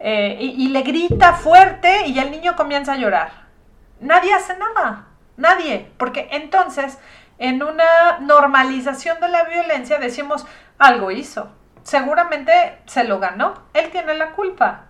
eh, 0.00 0.36
y 0.40 0.68
le 0.68 0.82
grita 0.82 1.32
fuerte 1.34 2.06
y 2.08 2.18
el 2.18 2.30
niño 2.30 2.56
comienza 2.56 2.92
a 2.92 2.96
llorar. 2.96 3.30
Nadie 4.00 4.34
hace 4.34 4.56
nada 4.58 5.07
Nadie, 5.38 5.90
porque 5.98 6.28
entonces 6.32 6.98
en 7.38 7.62
una 7.62 8.18
normalización 8.20 9.20
de 9.20 9.28
la 9.28 9.44
violencia 9.44 9.98
decimos 9.98 10.44
algo 10.78 11.12
hizo, 11.12 11.52
seguramente 11.84 12.52
se 12.86 13.04
lo 13.04 13.20
ganó, 13.20 13.54
él 13.72 13.90
tiene 13.90 14.14
la 14.14 14.32
culpa. 14.32 14.86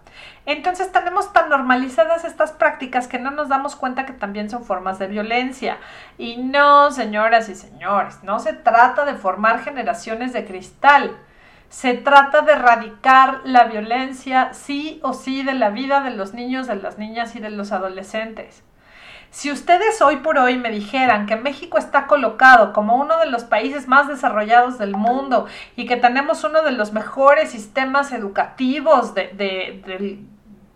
Entonces 0.46 0.90
tenemos 0.90 1.34
tan 1.34 1.50
normalizadas 1.50 2.24
estas 2.24 2.52
prácticas 2.52 3.06
que 3.06 3.18
no 3.18 3.30
nos 3.30 3.50
damos 3.50 3.76
cuenta 3.76 4.06
que 4.06 4.14
también 4.14 4.48
son 4.48 4.64
formas 4.64 4.98
de 4.98 5.06
violencia. 5.06 5.76
Y 6.16 6.38
no, 6.38 6.90
señoras 6.90 7.50
y 7.50 7.54
señores, 7.54 8.22
no 8.22 8.38
se 8.38 8.54
trata 8.54 9.04
de 9.04 9.14
formar 9.14 9.62
generaciones 9.62 10.32
de 10.32 10.46
cristal. 10.46 11.14
Se 11.68 11.92
trata 11.92 12.40
de 12.40 12.52
erradicar 12.52 13.42
la 13.44 13.64
violencia 13.64 14.54
sí 14.54 14.98
o 15.02 15.12
sí 15.12 15.42
de 15.42 15.52
la 15.52 15.68
vida 15.68 16.00
de 16.00 16.12
los 16.12 16.32
niños, 16.32 16.66
de 16.66 16.76
las 16.76 16.96
niñas 16.96 17.36
y 17.36 17.40
de 17.40 17.50
los 17.50 17.70
adolescentes. 17.70 18.64
Si 19.30 19.52
ustedes 19.52 20.00
hoy 20.00 20.16
por 20.16 20.38
hoy 20.38 20.56
me 20.56 20.70
dijeran 20.70 21.26
que 21.26 21.36
México 21.36 21.76
está 21.78 22.06
colocado 22.06 22.72
como 22.72 22.96
uno 22.96 23.18
de 23.18 23.26
los 23.26 23.44
países 23.44 23.86
más 23.86 24.08
desarrollados 24.08 24.78
del 24.78 24.96
mundo 24.96 25.46
y 25.76 25.86
que 25.86 25.96
tenemos 25.96 26.44
uno 26.44 26.62
de 26.62 26.72
los 26.72 26.92
mejores 26.92 27.50
sistemas 27.50 28.12
educativos 28.12 29.14
del 29.14 30.26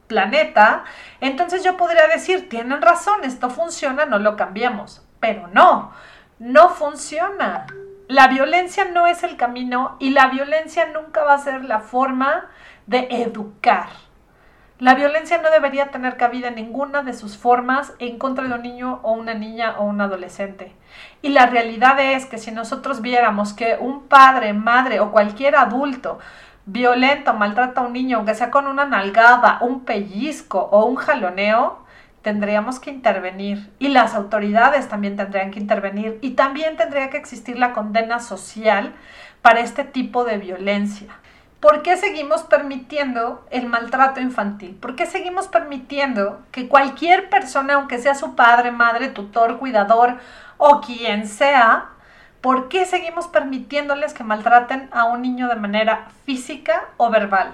planeta, 0.06 0.84
entonces 1.22 1.64
yo 1.64 1.78
podría 1.78 2.06
decir, 2.08 2.50
tienen 2.50 2.82
razón, 2.82 3.24
esto 3.24 3.48
funciona, 3.48 4.04
no 4.04 4.18
lo 4.18 4.36
cambiamos. 4.36 5.02
Pero 5.20 5.46
no, 5.48 5.92
no 6.38 6.68
funciona. 6.68 7.66
La 8.08 8.28
violencia 8.28 8.84
no 8.84 9.06
es 9.06 9.22
el 9.22 9.36
camino 9.36 9.96
y 9.98 10.10
la 10.10 10.26
violencia 10.26 10.86
nunca 10.86 11.24
va 11.24 11.34
a 11.34 11.38
ser 11.38 11.64
la 11.64 11.80
forma 11.80 12.50
de 12.86 13.08
educar. 13.10 13.88
La 14.82 14.96
violencia 14.96 15.40
no 15.40 15.48
debería 15.48 15.92
tener 15.92 16.16
cabida 16.16 16.48
en 16.48 16.56
ninguna 16.56 17.04
de 17.04 17.12
sus 17.12 17.36
formas 17.38 17.92
en 18.00 18.18
contra 18.18 18.48
de 18.48 18.52
un 18.52 18.62
niño 18.62 18.98
o 19.04 19.12
una 19.12 19.32
niña 19.32 19.76
o 19.78 19.84
un 19.84 20.00
adolescente. 20.00 20.72
Y 21.22 21.28
la 21.28 21.46
realidad 21.46 22.00
es 22.00 22.26
que 22.26 22.36
si 22.36 22.50
nosotros 22.50 23.00
viéramos 23.00 23.52
que 23.52 23.76
un 23.78 24.08
padre, 24.08 24.54
madre 24.54 24.98
o 24.98 25.12
cualquier 25.12 25.54
adulto 25.54 26.18
violento 26.66 27.32
maltrata 27.32 27.80
a 27.80 27.84
un 27.84 27.92
niño, 27.92 28.16
aunque 28.16 28.34
sea 28.34 28.50
con 28.50 28.66
una 28.66 28.84
nalgada, 28.84 29.58
un 29.60 29.84
pellizco 29.84 30.58
o 30.58 30.84
un 30.86 30.96
jaloneo, 30.96 31.86
tendríamos 32.22 32.80
que 32.80 32.90
intervenir 32.90 33.70
y 33.78 33.86
las 33.86 34.16
autoridades 34.16 34.88
también 34.88 35.14
tendrían 35.14 35.52
que 35.52 35.60
intervenir 35.60 36.18
y 36.22 36.30
también 36.30 36.76
tendría 36.76 37.08
que 37.08 37.18
existir 37.18 37.56
la 37.56 37.72
condena 37.72 38.18
social 38.18 38.94
para 39.42 39.60
este 39.60 39.84
tipo 39.84 40.24
de 40.24 40.38
violencia. 40.38 41.21
¿Por 41.62 41.82
qué 41.82 41.96
seguimos 41.96 42.42
permitiendo 42.42 43.46
el 43.50 43.68
maltrato 43.68 44.20
infantil? 44.20 44.74
¿Por 44.74 44.96
qué 44.96 45.06
seguimos 45.06 45.46
permitiendo 45.46 46.42
que 46.50 46.66
cualquier 46.66 47.30
persona, 47.30 47.74
aunque 47.74 47.98
sea 47.98 48.16
su 48.16 48.34
padre, 48.34 48.72
madre, 48.72 49.08
tutor, 49.10 49.58
cuidador 49.58 50.18
o 50.58 50.80
quien 50.80 51.28
sea, 51.28 51.90
¿por 52.40 52.68
qué 52.68 52.84
seguimos 52.84 53.28
permitiéndoles 53.28 54.12
que 54.12 54.24
maltraten 54.24 54.88
a 54.90 55.04
un 55.04 55.22
niño 55.22 55.46
de 55.46 55.54
manera 55.54 56.08
física 56.26 56.88
o 56.96 57.10
verbal? 57.10 57.52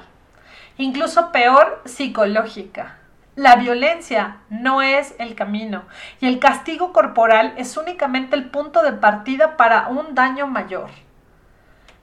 Incluso 0.79 1.31
peor, 1.31 1.83
psicológica. 1.85 2.97
La 3.37 3.57
violencia 3.57 4.38
no 4.49 4.81
es 4.81 5.14
el 5.18 5.35
camino 5.35 5.83
y 6.18 6.29
el 6.29 6.38
castigo 6.38 6.94
corporal 6.94 7.53
es 7.59 7.77
únicamente 7.77 8.37
el 8.37 8.49
punto 8.49 8.83
de 8.83 8.94
partida 8.94 9.59
para 9.59 9.88
un 9.88 10.14
daño 10.14 10.47
mayor. 10.47 10.88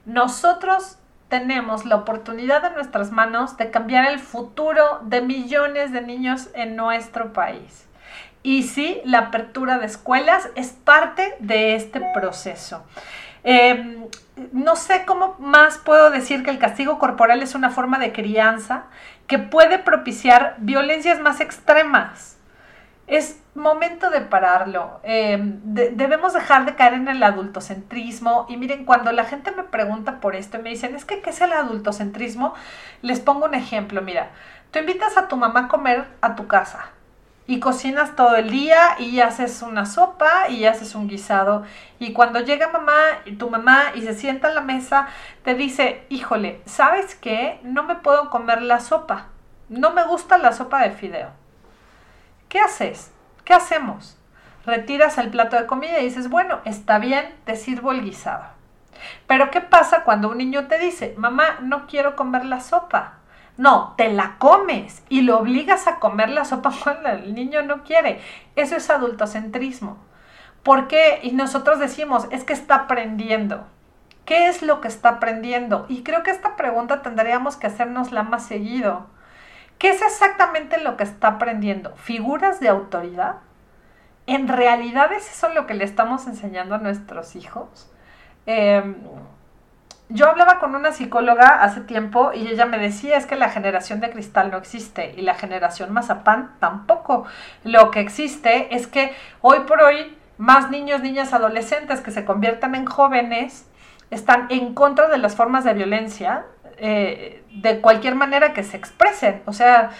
Nosotros 0.04 0.98
tenemos 1.28 1.84
la 1.84 1.96
oportunidad 1.96 2.64
en 2.64 2.74
nuestras 2.74 3.10
manos 3.10 3.56
de 3.56 3.70
cambiar 3.70 4.10
el 4.10 4.18
futuro 4.18 5.00
de 5.02 5.20
millones 5.20 5.92
de 5.92 6.02
niños 6.02 6.48
en 6.54 6.76
nuestro 6.76 7.32
país. 7.32 7.86
Y 8.42 8.62
sí, 8.62 9.00
la 9.04 9.18
apertura 9.18 9.78
de 9.78 9.86
escuelas 9.86 10.48
es 10.54 10.70
parte 10.70 11.34
de 11.40 11.74
este 11.74 12.00
proceso. 12.14 12.84
Em, 13.42 14.06
no 14.52 14.76
sé 14.76 15.04
cómo 15.04 15.36
más 15.38 15.78
puedo 15.78 16.10
decir 16.10 16.44
que 16.44 16.50
el 16.50 16.58
castigo 16.58 16.98
corporal 16.98 17.42
es 17.42 17.54
una 17.54 17.70
forma 17.70 17.98
de 17.98 18.12
crianza 18.12 18.84
que 19.26 19.38
puede 19.38 19.78
propiciar 19.78 20.54
violencias 20.58 21.20
más 21.20 21.40
extremas 21.40 22.36
es 23.06 23.38
momento 23.56 24.10
de 24.10 24.20
pararlo. 24.20 25.00
Em, 25.02 25.60
debemos 25.62 26.32
dejar 26.34 26.64
de 26.66 26.74
caer 26.74 26.94
en 26.94 27.08
el 27.08 27.22
adultocentrismo. 27.22 28.46
Y 28.48 28.56
miren, 28.56 28.84
cuando 28.84 29.12
la 29.12 29.24
gente 29.24 29.50
me 29.52 29.64
pregunta 29.64 30.20
por 30.20 30.36
esto 30.36 30.58
y 30.58 30.62
me 30.62 30.70
dicen, 30.70 30.94
es 30.94 31.04
que, 31.04 31.20
¿qué 31.20 31.30
es 31.30 31.40
el 31.40 31.52
adultocentrismo? 31.52 32.54
Les 33.02 33.20
pongo 33.20 33.46
un 33.46 33.54
ejemplo. 33.54 34.02
Mira, 34.02 34.30
tú 34.70 34.78
invitas 34.78 35.16
a 35.16 35.28
tu 35.28 35.36
mamá 35.36 35.60
a 35.60 35.68
comer 35.68 36.06
a 36.20 36.34
tu 36.36 36.46
casa 36.46 36.90
y 37.46 37.60
cocinas 37.60 38.16
todo 38.16 38.34
el 38.36 38.50
día 38.50 38.96
y 38.98 39.20
haces 39.20 39.62
una 39.62 39.86
sopa 39.86 40.48
y 40.48 40.64
haces 40.64 40.94
un 40.94 41.08
guisado. 41.08 41.64
Y 41.98 42.12
cuando 42.12 42.40
llega 42.40 42.68
mamá 42.68 42.94
tu 43.38 43.50
mamá 43.50 43.92
y 43.94 44.02
se 44.02 44.14
sienta 44.14 44.48
en 44.48 44.56
la 44.56 44.60
mesa, 44.60 45.08
te 45.44 45.54
dice, 45.54 46.04
híjole, 46.08 46.60
¿sabes 46.66 47.14
qué? 47.14 47.60
No 47.62 47.84
me 47.84 47.96
puedo 47.96 48.30
comer 48.30 48.62
la 48.62 48.80
sopa. 48.80 49.28
No 49.68 49.92
me 49.92 50.04
gusta 50.04 50.38
la 50.38 50.52
sopa 50.52 50.80
de 50.82 50.92
fideo 50.92 51.30
¿Qué 52.48 52.60
haces? 52.60 53.10
¿Qué 53.46 53.54
hacemos? 53.54 54.18
Retiras 54.64 55.18
el 55.18 55.30
plato 55.30 55.54
de 55.54 55.66
comida 55.66 56.00
y 56.00 56.06
dices, 56.06 56.28
bueno, 56.28 56.58
está 56.64 56.98
bien, 56.98 57.32
te 57.44 57.54
sirvo 57.54 57.92
el 57.92 58.02
guisado. 58.02 58.42
Pero 59.28 59.52
¿qué 59.52 59.60
pasa 59.60 60.02
cuando 60.02 60.30
un 60.30 60.38
niño 60.38 60.66
te 60.66 60.80
dice, 60.80 61.14
mamá, 61.16 61.60
no 61.62 61.86
quiero 61.86 62.16
comer 62.16 62.44
la 62.44 62.58
sopa? 62.58 63.18
No, 63.56 63.94
te 63.96 64.12
la 64.12 64.34
comes 64.38 65.04
y 65.08 65.20
lo 65.20 65.38
obligas 65.38 65.86
a 65.86 66.00
comer 66.00 66.30
la 66.30 66.44
sopa 66.44 66.72
cuando 66.82 67.08
el 67.08 67.36
niño 67.36 67.62
no 67.62 67.84
quiere. 67.84 68.20
Eso 68.56 68.74
es 68.74 68.90
adultocentrismo. 68.90 69.96
¿Por 70.64 70.88
qué? 70.88 71.20
Y 71.22 71.30
nosotros 71.30 71.78
decimos, 71.78 72.26
es 72.32 72.42
que 72.42 72.52
está 72.52 72.74
aprendiendo. 72.74 73.68
¿Qué 74.24 74.48
es 74.48 74.60
lo 74.60 74.80
que 74.80 74.88
está 74.88 75.10
aprendiendo? 75.10 75.86
Y 75.88 76.02
creo 76.02 76.24
que 76.24 76.32
esta 76.32 76.56
pregunta 76.56 77.00
tendríamos 77.00 77.56
que 77.56 77.68
hacernosla 77.68 78.24
más 78.24 78.44
seguido. 78.44 79.06
¿Qué 79.78 79.90
es 79.90 80.02
exactamente 80.02 80.78
lo 80.78 80.96
que 80.96 81.04
está 81.04 81.28
aprendiendo? 81.28 81.94
¿Figuras 81.96 82.60
de 82.60 82.68
autoridad? 82.68 83.36
¿En 84.26 84.48
realidad 84.48 85.12
es 85.12 85.30
eso 85.30 85.48
lo 85.50 85.66
que 85.66 85.74
le 85.74 85.84
estamos 85.84 86.26
enseñando 86.26 86.74
a 86.74 86.78
nuestros 86.78 87.36
hijos? 87.36 87.90
Em, 88.46 88.96
yo 90.08 90.28
hablaba 90.28 90.58
con 90.60 90.74
una 90.74 90.92
psicóloga 90.92 91.62
hace 91.62 91.80
tiempo 91.80 92.32
y 92.32 92.46
ella 92.46 92.64
me 92.64 92.78
decía 92.78 93.16
es 93.16 93.26
que 93.26 93.36
la 93.36 93.50
generación 93.50 94.00
de 94.00 94.10
cristal 94.10 94.50
no 94.50 94.56
existe 94.56 95.14
y 95.16 95.22
la 95.22 95.34
generación 95.34 95.92
mazapán 95.92 96.54
tampoco. 96.60 97.24
Lo 97.64 97.90
que 97.90 98.00
existe 98.00 98.74
es 98.74 98.86
que 98.86 99.14
hoy 99.40 99.60
por 99.60 99.82
hoy 99.82 100.16
más 100.38 100.70
niños, 100.70 101.00
niñas, 101.02 101.32
adolescentes 101.32 102.00
que 102.00 102.10
se 102.10 102.24
conviertan 102.24 102.74
en 102.74 102.86
jóvenes 102.86 103.66
están 104.10 104.46
en 104.50 104.74
contra 104.74 105.08
de 105.08 105.18
las 105.18 105.34
formas 105.34 105.64
de 105.64 105.74
violencia, 105.74 106.44
eh, 106.78 107.42
de 107.52 107.80
cualquier 107.80 108.14
manera 108.14 108.52
que 108.52 108.62
se 108.62 108.76
expresen. 108.76 109.42
O 109.46 109.52
sea, 109.52 109.90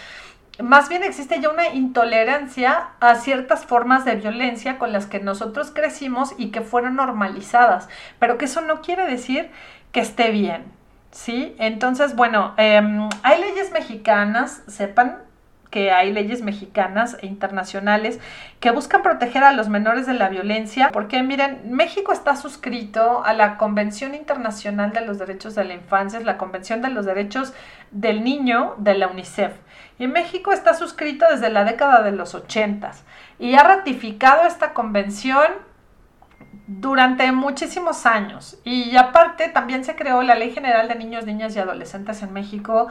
más 0.62 0.88
bien 0.88 1.02
existe 1.02 1.40
ya 1.40 1.50
una 1.50 1.68
intolerancia 1.68 2.88
a 3.00 3.14
ciertas 3.16 3.66
formas 3.66 4.04
de 4.04 4.16
violencia 4.16 4.78
con 4.78 4.92
las 4.92 5.06
que 5.06 5.20
nosotros 5.20 5.70
crecimos 5.70 6.34
y 6.38 6.50
que 6.50 6.62
fueron 6.62 6.96
normalizadas, 6.96 7.88
pero 8.18 8.38
que 8.38 8.46
eso 8.46 8.62
no 8.62 8.80
quiere 8.80 9.06
decir 9.06 9.50
que 9.92 10.00
esté 10.00 10.30
bien, 10.30 10.64
¿sí? 11.10 11.54
Entonces, 11.58 12.16
bueno, 12.16 12.54
em, 12.56 13.08
hay 13.22 13.40
leyes 13.40 13.70
mexicanas, 13.72 14.62
sepan 14.66 15.25
que 15.76 15.92
hay 15.92 16.10
leyes 16.10 16.40
mexicanas 16.40 17.18
e 17.20 17.26
internacionales 17.26 18.18
que 18.60 18.70
buscan 18.70 19.02
proteger 19.02 19.44
a 19.44 19.52
los 19.52 19.68
menores 19.68 20.06
de 20.06 20.14
la 20.14 20.30
violencia, 20.30 20.88
porque 20.90 21.22
miren, 21.22 21.70
México 21.70 22.14
está 22.14 22.34
suscrito 22.34 23.22
a 23.26 23.34
la 23.34 23.58
Convención 23.58 24.14
Internacional 24.14 24.94
de 24.94 25.02
los 25.02 25.18
Derechos 25.18 25.54
de 25.54 25.64
la 25.64 25.74
Infancia, 25.74 26.18
es 26.18 26.24
la 26.24 26.38
Convención 26.38 26.80
de 26.80 26.88
los 26.88 27.04
Derechos 27.04 27.52
del 27.90 28.24
Niño 28.24 28.76
de 28.78 28.94
la 28.94 29.08
UNICEF. 29.08 29.52
Y 29.98 30.06
México 30.06 30.50
está 30.50 30.72
suscrito 30.72 31.26
desde 31.30 31.50
la 31.50 31.64
década 31.64 32.00
de 32.00 32.12
los 32.12 32.34
80 32.34 32.92
y 33.38 33.54
ha 33.56 33.62
ratificado 33.62 34.46
esta 34.46 34.72
convención 34.72 35.46
durante 36.68 37.30
muchísimos 37.32 38.06
años. 38.06 38.58
Y 38.64 38.96
aparte 38.96 39.50
también 39.50 39.84
se 39.84 39.94
creó 39.94 40.22
la 40.22 40.36
Ley 40.36 40.52
General 40.52 40.88
de 40.88 40.94
Niños, 40.94 41.26
Niñas 41.26 41.54
y 41.54 41.58
Adolescentes 41.58 42.22
en 42.22 42.32
México 42.32 42.88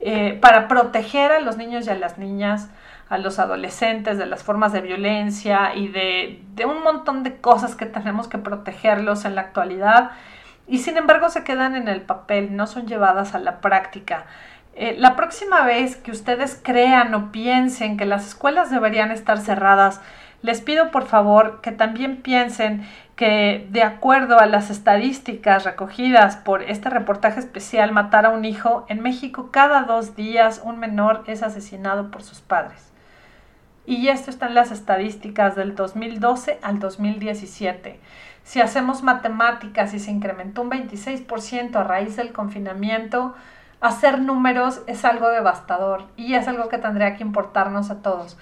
eh, 0.00 0.38
para 0.40 0.66
proteger 0.66 1.30
a 1.30 1.40
los 1.40 1.58
niños 1.58 1.86
y 1.86 1.90
a 1.90 1.94
las 1.94 2.16
niñas, 2.16 2.70
a 3.10 3.18
los 3.18 3.38
adolescentes 3.38 4.16
de 4.16 4.24
las 4.24 4.42
formas 4.42 4.72
de 4.72 4.80
violencia 4.80 5.74
y 5.74 5.88
de, 5.88 6.42
un 6.64 6.82
montón 6.82 7.22
de 7.22 7.36
cosas 7.36 7.74
que 7.74 7.84
tenemos 7.84 8.26
que 8.26 8.38
protegerlos 8.38 9.26
en 9.26 9.34
la 9.34 9.42
actualidad. 9.42 10.12
Y 10.66 10.78
sin 10.78 10.96
embargo 10.96 11.28
se 11.28 11.44
quedan 11.44 11.76
en 11.76 11.88
el 11.88 12.00
papel, 12.00 12.56
no 12.56 12.66
son 12.66 12.86
llevadas 12.86 13.34
a 13.34 13.40
la 13.40 13.60
práctica. 13.60 14.24
Eh, 14.74 14.94
la 14.96 15.16
próxima 15.16 15.66
vez 15.66 15.96
que 15.96 16.12
ustedes 16.12 16.58
crean 16.62 17.12
o 17.14 17.32
piensen 17.32 17.96
que 17.96 18.06
las 18.06 18.26
escuelas 18.26 18.70
deberían 18.70 19.10
estar 19.10 19.38
cerradas, 19.38 20.00
les 20.42 20.62
pido 20.62 20.90
por 20.90 21.06
favor 21.06 21.60
que 21.60 21.72
también 21.72 22.22
piensen 22.22 22.88
que 23.20 23.68
de 23.68 23.82
acuerdo 23.82 24.40
a 24.40 24.46
las 24.46 24.70
estadísticas 24.70 25.64
recogidas 25.64 26.38
por 26.38 26.62
este 26.62 26.88
reportaje 26.88 27.38
especial 27.38 27.92
Matar 27.92 28.24
a 28.24 28.30
un 28.30 28.46
hijo, 28.46 28.86
en 28.88 29.02
México 29.02 29.50
cada 29.50 29.82
dos 29.82 30.16
días 30.16 30.62
un 30.64 30.78
menor 30.78 31.24
es 31.26 31.42
asesinado 31.42 32.10
por 32.10 32.22
sus 32.22 32.40
padres. 32.40 32.90
Y 33.84 34.08
esto 34.08 34.30
está 34.30 34.46
en 34.46 34.54
las 34.54 34.70
estadísticas 34.70 35.54
del 35.54 35.74
2012 35.74 36.60
al 36.62 36.78
2017. 36.78 38.00
Si 38.42 38.62
hacemos 38.62 39.02
matemáticas 39.02 39.92
y 39.92 39.98
se 39.98 40.10
incrementó 40.10 40.62
un 40.62 40.70
26% 40.70 41.76
a 41.76 41.84
raíz 41.84 42.16
del 42.16 42.32
confinamiento, 42.32 43.34
hacer 43.82 44.18
números 44.18 44.80
es 44.86 45.04
algo 45.04 45.28
devastador 45.28 46.04
y 46.16 46.36
es 46.36 46.48
algo 46.48 46.70
que 46.70 46.78
tendría 46.78 47.16
que 47.16 47.22
importarnos 47.22 47.90
a 47.90 48.00
todos. 48.00 48.38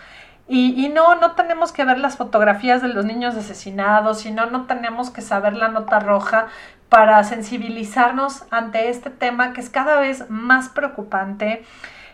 Y, 0.51 0.89
no, 0.89 1.15
no 1.17 1.33
tenemos 1.33 1.73
que 1.73 1.85
ver 1.85 1.99
las 1.99 2.17
fotografías 2.17 2.81
de 2.81 2.89
los 2.89 3.05
niños 3.05 3.35
asesinados, 3.37 4.21
sino 4.21 4.47
no 4.47 4.65
tenemos 4.65 5.11
que 5.11 5.21
saber 5.21 5.53
la 5.53 5.69
nota 5.69 6.01
roja 6.01 6.47
para 6.89 7.23
sensibilizarnos 7.23 8.45
ante 8.51 8.89
este 8.89 9.11
tema 9.11 9.53
que 9.53 9.61
es 9.61 9.69
cada 9.69 10.01
vez 10.01 10.31
más 10.31 10.71
preocupante 10.71 11.67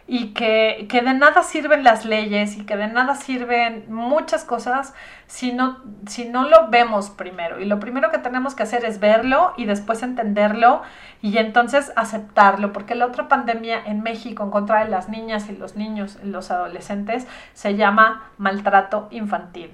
y 0.07 0.35
que, 0.35 0.87
de 0.91 1.15
nada 1.15 1.43
sirven 1.43 1.83
las 1.83 2.05
leyes 2.05 2.59
y 2.59 2.67
que 2.67 2.77
de 2.77 2.89
nada 2.89 3.15
sirven 3.15 3.87
muchas 3.89 4.45
cosas 4.45 4.93
si 5.27 5.53
no, 5.53 5.79
si 6.07 6.29
no 6.29 6.47
lo 6.47 6.69
vemos 6.69 7.09
primero. 7.09 7.59
Y 7.59 7.65
lo 7.65 7.81
primero 7.81 8.11
que 8.11 8.19
tenemos 8.19 8.55
que 8.55 8.65
hacer 8.65 8.85
es 8.85 9.01
verlo 9.01 9.55
y 9.57 9.65
después 9.65 10.03
entenderlo 10.03 10.83
y 11.23 11.39
entonces 11.39 11.91
aceptarlo, 11.97 12.73
porque 12.73 12.95
la 12.95 13.07
otra 13.07 13.29
pandemia 13.29 13.83
en 13.87 14.03
México 14.03 14.43
en 14.43 14.51
contra 14.51 14.85
de 14.85 14.91
las 14.91 15.09
niñas 15.09 15.49
y 15.49 15.57
los 15.57 15.75
niños 15.75 16.19
los 16.23 16.51
adolescentes 16.51 17.27
se 17.55 17.77
llama 17.77 18.31
maltrato 18.37 19.09
infantil. 19.11 19.73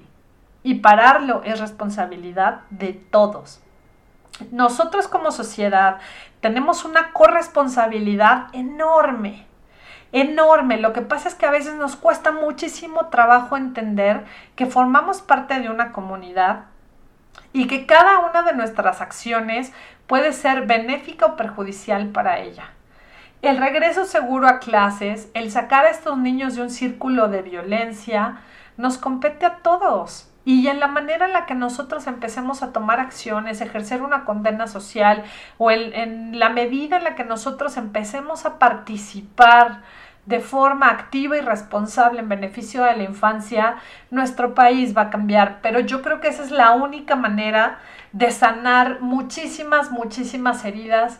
Y 0.63 0.75
pararlo 0.75 1.41
es 1.43 1.59
responsabilidad 1.59 2.61
de 2.69 2.93
todos. 2.93 3.61
Nosotros 4.51 5.09
como 5.09 5.31
sociedad 5.31 5.97
tenemos 6.39 6.85
una 6.85 7.11
corresponsabilidad 7.11 8.47
enorme 8.53 9.50
enorme. 10.11 10.77
Lo 10.77 10.93
que 10.93 11.01
pasa 11.01 11.29
es 11.29 11.35
que 11.35 11.45
a 11.45 11.51
veces 11.51 11.75
nos 11.75 11.95
cuesta 11.95 12.31
muchísimo 12.31 13.07
trabajo 13.07 13.57
entender 13.57 14.25
que 14.55 14.65
formamos 14.65 15.21
parte 15.21 15.59
de 15.59 15.69
una 15.69 15.91
comunidad 15.91 16.65
y 17.53 17.67
que 17.67 17.85
cada 17.85 18.19
una 18.19 18.43
de 18.43 18.53
nuestras 18.53 19.01
acciones 19.01 19.71
puede 20.07 20.33
ser 20.33 20.65
benéfica 20.65 21.25
o 21.25 21.35
perjudicial 21.35 22.09
para 22.09 22.39
ella. 22.39 22.71
El 23.41 23.57
regreso 23.57 24.05
seguro 24.05 24.47
a 24.47 24.59
clases, 24.59 25.29
el 25.33 25.51
sacar 25.51 25.85
a 25.85 25.89
estos 25.89 26.17
niños 26.17 26.55
de 26.55 26.61
un 26.61 26.69
círculo 26.69 27.27
de 27.27 27.41
violencia, 27.41 28.37
nos 28.77 28.97
compete 28.97 29.45
a 29.45 29.57
todos. 29.57 30.27
Y 30.43 30.67
en 30.67 30.79
la 30.79 30.87
manera 30.87 31.25
en 31.25 31.33
la 31.33 31.45
que 31.45 31.53
nosotros 31.55 32.07
empecemos 32.07 32.63
a 32.63 32.71
tomar 32.71 32.99
acciones, 32.99 33.61
ejercer 33.61 34.01
una 34.01 34.25
condena 34.25 34.67
social 34.67 35.23
o 35.57 35.69
en, 35.69 36.39
la 36.39 36.49
medida 36.49 36.97
en 36.97 37.03
la 37.03 37.15
que 37.15 37.23
nosotros 37.23 37.77
empecemos 37.77 38.45
a 38.45 38.57
participar 38.57 39.81
de 40.25 40.39
forma 40.39 40.87
activa 40.87 41.37
y 41.37 41.41
responsable 41.41 42.19
en 42.19 42.29
beneficio 42.29 42.83
de 42.83 42.95
la 42.95 43.03
infancia, 43.03 43.77
nuestro 44.11 44.53
país 44.53 44.95
va 44.95 45.03
a 45.03 45.09
cambiar. 45.09 45.59
Pero 45.61 45.79
yo 45.79 46.01
creo 46.01 46.21
que 46.21 46.27
esa 46.27 46.43
es 46.43 46.51
la 46.51 46.71
única 46.73 47.15
manera 47.15 47.79
de 48.11 48.31
sanar 48.31 49.01
muchísimas, 49.01 49.91
muchísimas 49.91 50.63
heridas 50.63 51.19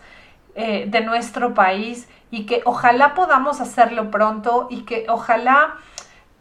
eh, 0.55 0.85
de 0.87 1.01
nuestro 1.01 1.53
país 1.53 2.09
y 2.29 2.45
que 2.45 2.61
ojalá 2.65 3.13
podamos 3.13 3.59
hacerlo 3.61 4.11
pronto 4.11 4.67
y 4.69 4.83
que 4.83 5.05
ojalá 5.09 5.75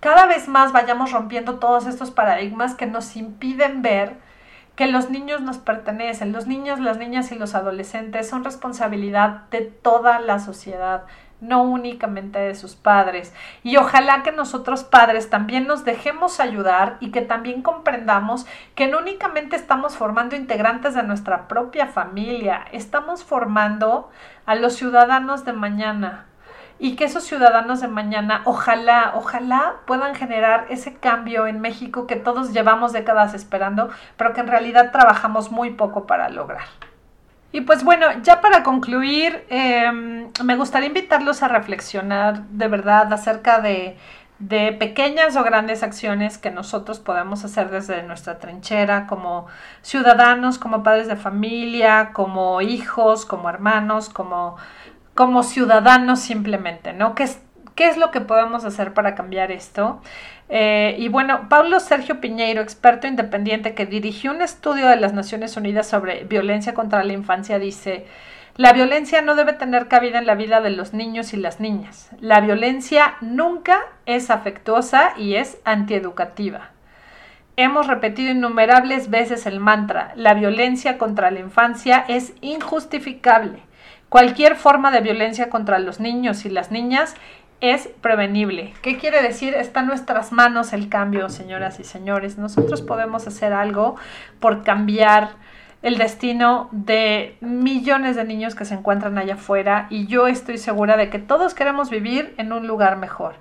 cada 0.01 0.27
vez 0.27 0.49
más 0.49 0.73
vayamos 0.73 1.13
rompiendo 1.13 1.59
todos 1.59 1.87
estos 1.87 2.11
paradigmas 2.11 2.75
que 2.75 2.87
nos 2.87 3.17
impiden 3.17 3.83
ver 3.83 4.17
que 4.77 4.87
los 4.87 5.11
niños 5.11 5.43
nos 5.43 5.59
pertenecen. 5.59 6.33
Los 6.33 6.47
niños, 6.47 6.81
las 6.81 6.97
niñas 6.97 7.33
y 7.33 7.35
los 7.35 7.55
adolescentes 7.55 8.29
son 8.29 8.45
responsabilidad 8.45 9.43
de 9.51 9.61
toda 9.61 10.21
la 10.21 10.39
sociedad 10.39 11.05
no 11.41 11.63
únicamente 11.63 12.39
de 12.39 12.55
sus 12.55 12.75
padres. 12.75 13.35
Y 13.63 13.77
ojalá 13.77 14.23
que 14.23 14.33
nosotros 14.33 14.85
padres 14.85 15.31
también 15.31 15.67
nos 15.67 15.85
dejemos 15.85 16.41
ayudar 16.41 16.97
y 17.01 17.11
que 17.11 17.23
también 17.23 17.63
comprendamos 17.63 18.47
que 18.75 18.87
no 18.87 18.99
únicamente 18.99 19.57
estamos 19.57 19.97
formando 19.97 20.37
integrantes 20.37 20.95
de 20.95 21.03
nuestra 21.03 21.49
propia 21.49 21.87
familia, 21.87 22.67
estamos 22.73 23.25
formando 23.25 24.11
a 24.47 24.55
los 24.55 24.75
ciudadanos 24.75 25.45
de 25.45 25.53
mañana, 25.53 26.27
y 26.81 26.97
que 26.97 27.05
esos 27.05 27.25
ciudadanos 27.25 27.81
de 27.81 27.89
mañana 27.89 28.41
ojalá, 28.47 29.13
ojalá 29.15 29.77
puedan 29.87 30.15
generar 30.15 30.67
ese 30.71 30.95
cambio 30.95 31.47
en 31.47 31.61
México 31.61 32.07
que 32.07 32.17
todos 32.17 32.53
llevamos 32.55 32.93
décadas 32.93 33.35
esperando, 33.35 33.91
pero 34.17 34.33
que 34.33 34.41
en 34.41 34.49
realidad 34.49 34.91
trabajamos 34.91 35.51
muy 35.53 35.71
poco 35.71 36.07
para 36.07 36.31
lograr. 36.31 36.90
Y 37.53 37.63
pues 37.63 37.83
bueno, 37.83 38.07
ya 38.23 38.41
para 38.41 38.63
concluir, 38.63 39.45
em, 39.49 40.31
me 40.45 40.57
gustaría 40.57 40.89
invitarlos 40.89 41.43
a 41.43 41.49
reflexionar 41.49 42.45
de 42.45 42.69
verdad 42.69 43.13
acerca 43.13 43.61
de, 43.61 43.97
de 44.39 44.73
pequeñas 44.73 45.37
o 45.37 45.43
grandes 45.43 45.83
acciones 45.83 46.39
que 46.39 46.51
nosotros 46.51 47.01
podemos 47.01 47.45
hacer 47.45 47.71
desde 47.71 48.03
nuestra 48.05 48.39
trinchera 48.39 49.07
como 49.07 49.47
ciudadanos, 49.83 50.59
como 50.59 50.83
padres 50.85 51.09
de 51.09 51.17
familia, 51.17 52.11
como 52.13 52.61
hijos, 52.61 53.27
como 53.27 53.49
hermanos, 53.51 54.09
como 54.09 54.57
como 55.15 55.43
ciudadanos 55.43 56.21
simplemente, 56.21 56.95
¿no? 56.95 57.15
¿Qué 57.15 57.29
qué 57.81 57.89
es 57.89 57.97
lo 57.97 58.11
que 58.11 58.21
podemos 58.21 58.67
hacer 58.67 58.93
para 58.93 59.15
cambiar 59.15 59.51
esto? 59.51 60.03
Eh, 60.51 60.97
y 60.99 61.09
bueno, 61.09 61.47
Pablo 61.49 61.81
Sergio 61.81 62.21
Piñeiro, 62.21 62.61
experto 62.61 63.07
independiente 63.07 63.73
que 63.73 63.87
dirigió 63.87 64.33
un 64.33 64.43
estudio 64.43 64.87
de 64.87 64.97
las 64.97 65.15
Naciones 65.15 65.57
Unidas 65.57 65.89
sobre 65.89 66.25
violencia 66.25 66.75
contra 66.75 67.03
la 67.05 67.15
infancia, 67.15 67.59
dice, 67.59 68.05
la 68.59 68.75
violencia 68.75 69.23
no 69.23 69.35
debe 69.35 69.55
tener 69.55 69.89
cabida 69.89 70.19
en 70.19 70.27
la 70.27 70.35
vida 70.35 70.61
de 70.61 70.69
los 70.69 70.93
niños 70.93 71.33
y 71.33 71.39
las 71.39 71.59
niñas. 71.59 72.11
La 72.21 72.43
violencia 72.43 73.15
nunca 73.23 73.81
es 74.05 74.29
afectuosa 74.29 75.15
y 75.17 75.37
es 75.37 75.57
antieducativa. 75.65 76.73
Hemos 77.57 77.87
repetido 77.87 78.31
innumerables 78.31 79.09
veces 79.09 79.47
el 79.47 79.59
mantra, 79.59 80.13
la 80.17 80.35
violencia 80.35 80.99
contra 80.99 81.31
la 81.31 81.41
infancia 81.41 82.05
es 82.09 82.35
injustificable. 82.43 83.63
Cualquier 84.11 84.57
forma 84.57 84.91
de 84.91 85.03
violencia 85.03 85.51
contra 85.51 85.79
los 85.79 86.01
niños 86.01 86.45
y 86.45 86.51
las 86.51 86.73
niñas 86.73 87.15
es 87.61 87.89
prevenible. 88.01 88.73
¿Qué 88.83 88.97
quiere 88.97 89.23
decir? 89.23 89.55
Está 89.55 89.81
en 89.81 89.87
nuestras 89.87 90.33
manos 90.33 90.73
el 90.73 90.89
cambio, 90.89 91.29
señoras 91.29 91.81
y 91.81 91.85
señores. 91.85 92.39
Nosotros 92.39 92.83
podemos 92.83 93.27
hacer 93.27 93.53
algo 93.53 93.97
por 94.41 94.65
cambiar 94.65 95.31
el 95.83 95.97
destino 95.97 96.69
de 96.73 97.37
millones 97.41 98.17
de 98.17 98.25
niños 98.25 98.55
que 98.55 98.65
se 98.65 98.75
encuentran 98.75 99.17
allá 99.17 99.35
afuera 99.35 99.87
y 99.89 100.07
yo 100.07 100.27
estoy 100.27 100.59
segura 100.59 100.97
de 100.97 101.09
que 101.09 101.19
todos 101.19 101.55
queremos 101.55 101.91
vivir 101.91 102.35
en 102.37 102.53
un 102.53 102.67
lugar 102.67 102.97
mejor. 102.97 103.35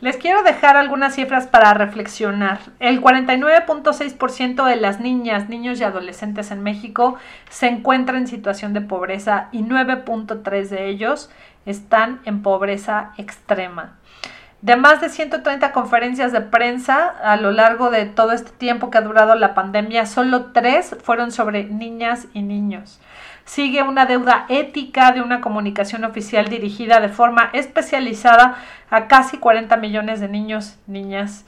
Les 0.00 0.16
quiero 0.16 0.44
dejar 0.44 0.76
algunas 0.76 1.16
cifras 1.16 1.48
para 1.48 1.74
reflexionar. 1.74 2.60
El 2.78 3.02
49.6% 3.02 4.64
de 4.64 4.76
las 4.76 5.00
niñas, 5.00 5.48
niños 5.48 5.80
y 5.80 5.84
adolescentes 5.84 6.52
en 6.52 6.62
México 6.62 7.16
se 7.50 7.66
encuentran 7.66 8.18
en 8.18 8.26
situación 8.28 8.74
de 8.74 8.80
pobreza 8.80 9.48
y 9.50 9.64
9.3 9.64 10.68
de 10.68 10.86
ellos 10.86 11.30
están 11.70 12.20
en 12.24 12.42
pobreza 12.42 13.12
extrema. 13.16 13.98
De 14.60 14.74
más 14.74 15.00
de 15.00 15.08
130 15.08 15.70
conferencias 15.70 16.32
de 16.32 16.40
prensa 16.40 17.06
a 17.06 17.36
lo 17.36 17.52
largo 17.52 17.90
de 17.90 18.06
todo 18.06 18.32
este 18.32 18.50
tiempo 18.50 18.90
que 18.90 18.98
ha 18.98 19.02
durado 19.02 19.36
la 19.36 19.54
pandemia, 19.54 20.04
solo 20.04 20.46
tres 20.46 20.96
fueron 21.04 21.30
sobre 21.30 21.64
niñas 21.64 22.26
y 22.34 22.42
niños. 22.42 23.00
Sigue 23.44 23.84
una 23.84 24.04
deuda 24.04 24.46
ética 24.48 25.12
de 25.12 25.22
una 25.22 25.40
comunicación 25.40 26.04
oficial 26.04 26.48
dirigida 26.48 26.98
de 26.98 27.08
forma 27.08 27.50
especializada 27.52 28.56
a 28.90 29.06
casi 29.06 29.38
40 29.38 29.76
millones 29.76 30.18
de 30.20 30.28
niños, 30.28 30.76
niñas, 30.88 31.44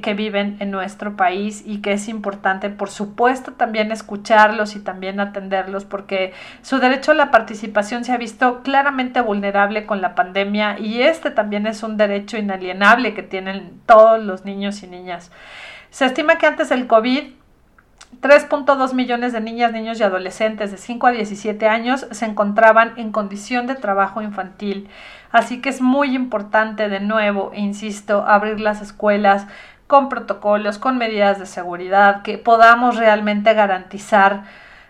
que, 0.00 0.14
viven 0.14 0.58
en 0.60 0.70
nuestro 0.70 1.16
país 1.16 1.64
y 1.66 1.78
que 1.78 1.92
es 1.92 2.06
importante, 2.06 2.70
por 2.70 2.88
supuesto, 2.88 3.54
también 3.54 3.90
escucharlos 3.90 4.76
y 4.76 4.80
también 4.80 5.18
atenderlos 5.18 5.84
porque 5.84 6.32
su 6.62 6.78
derecho 6.78 7.10
a 7.10 7.14
la 7.14 7.32
participación 7.32 8.04
se 8.04 8.12
ha 8.12 8.16
visto 8.16 8.62
claramente 8.62 9.20
vulnerable 9.20 9.84
con 9.84 10.00
la 10.00 10.14
pandemia 10.14 10.78
y 10.78 11.02
este 11.02 11.32
también 11.32 11.66
es 11.66 11.82
un 11.82 11.96
derecho 11.96 12.38
inalienable 12.38 13.12
que 13.12 13.24
tienen 13.24 13.80
todos 13.84 14.22
los 14.22 14.44
niños 14.44 14.84
y 14.84 14.86
niñas. 14.86 15.32
Se 15.90 16.04
estima 16.04 16.38
que 16.38 16.46
antes 16.46 16.68
del 16.68 16.86
COVID 16.86 17.32
3.2 18.20 18.92
millones 18.92 19.32
de 19.32 19.40
niñas, 19.40 19.72
niños 19.72 19.98
y 19.98 20.02
adolescentes 20.02 20.70
de 20.70 20.76
5 20.76 21.06
a 21.08 21.10
17 21.10 21.66
años 21.66 22.06
se 22.10 22.24
encontraban 22.26 22.92
en 22.96 23.10
condición 23.10 23.66
de 23.66 23.74
trabajo 23.74 24.22
infantil. 24.22 24.88
Así 25.32 25.62
que 25.62 25.70
es 25.70 25.80
muy 25.80 26.14
importante, 26.14 26.90
de 26.90 27.00
nuevo, 27.00 27.52
insisto, 27.54 28.24
abrir 28.26 28.60
las 28.60 28.82
escuelas, 28.82 29.46
con 29.92 30.08
protocolos, 30.08 30.78
con 30.78 30.96
medidas 30.96 31.38
de 31.38 31.44
seguridad, 31.44 32.22
que 32.22 32.38
podamos 32.38 32.96
realmente 32.96 33.52
garantizar 33.52 34.44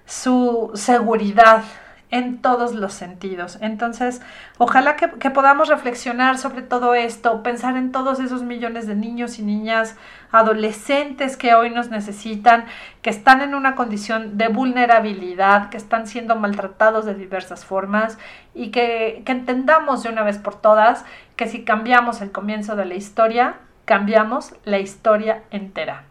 su 0.06 0.70
seguridad 0.74 1.64
en 2.12 2.40
todos 2.40 2.72
los 2.72 2.92
sentidos. 2.94 3.58
Entonces, 3.60 4.22
ojalá 4.58 4.94
que, 4.94 5.08
podamos 5.30 5.66
reflexionar 5.68 6.38
sobre 6.38 6.62
todo 6.62 6.94
esto, 6.94 7.42
pensar 7.42 7.76
en 7.76 7.90
todos 7.90 8.20
esos 8.20 8.44
millones 8.44 8.86
de 8.86 8.94
niños 8.94 9.40
y 9.40 9.42
niñas, 9.42 9.96
adolescentes 10.30 11.36
que 11.36 11.56
hoy 11.56 11.70
nos 11.70 11.90
necesitan, 11.90 12.66
que 13.02 13.10
están 13.10 13.40
en 13.40 13.56
una 13.56 13.74
condición 13.74 14.38
de 14.38 14.46
vulnerabilidad, 14.46 15.68
que 15.68 15.78
están 15.78 16.06
siendo 16.06 16.36
maltratados 16.36 17.06
de 17.06 17.16
diversas 17.16 17.64
formas 17.64 18.18
y 18.54 18.70
que, 18.70 19.24
que 19.26 19.32
entendamos 19.32 20.04
de 20.04 20.10
una 20.10 20.22
vez 20.22 20.38
por 20.38 20.60
todas 20.60 21.04
que 21.34 21.48
si 21.48 21.64
cambiamos 21.64 22.20
el 22.20 22.30
comienzo 22.30 22.76
de 22.76 22.84
la 22.84 22.94
historia, 22.94 23.56
cambiamos 23.84 24.54
la 24.64 24.78
historia 24.78 25.42
entera. 25.50 26.04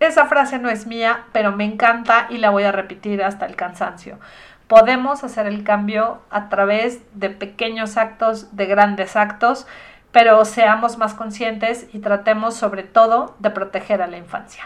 Esa 0.00 0.26
frase 0.26 0.58
no 0.58 0.68
es 0.70 0.86
mía, 0.86 1.24
pero 1.32 1.52
me 1.52 1.64
encanta 1.64 2.26
y 2.28 2.38
la 2.38 2.50
voy 2.50 2.64
a 2.64 2.72
repetir 2.72 3.22
hasta 3.22 3.46
el 3.46 3.56
cansancio. 3.56 4.18
Podemos 4.66 5.24
hacer 5.24 5.46
el 5.46 5.62
cambio 5.62 6.20
a 6.30 6.48
través 6.48 7.00
de 7.18 7.30
pequeños 7.30 7.96
actos, 7.96 8.56
de 8.56 8.66
grandes 8.66 9.16
actos, 9.16 9.66
pero 10.10 10.44
seamos 10.44 10.98
más 10.98 11.14
conscientes 11.14 11.86
y 11.92 11.98
tratemos 11.98 12.54
sobre 12.54 12.82
todo 12.82 13.34
de 13.38 13.50
proteger 13.50 14.00
a 14.02 14.06
la 14.06 14.16
infancia. 14.16 14.64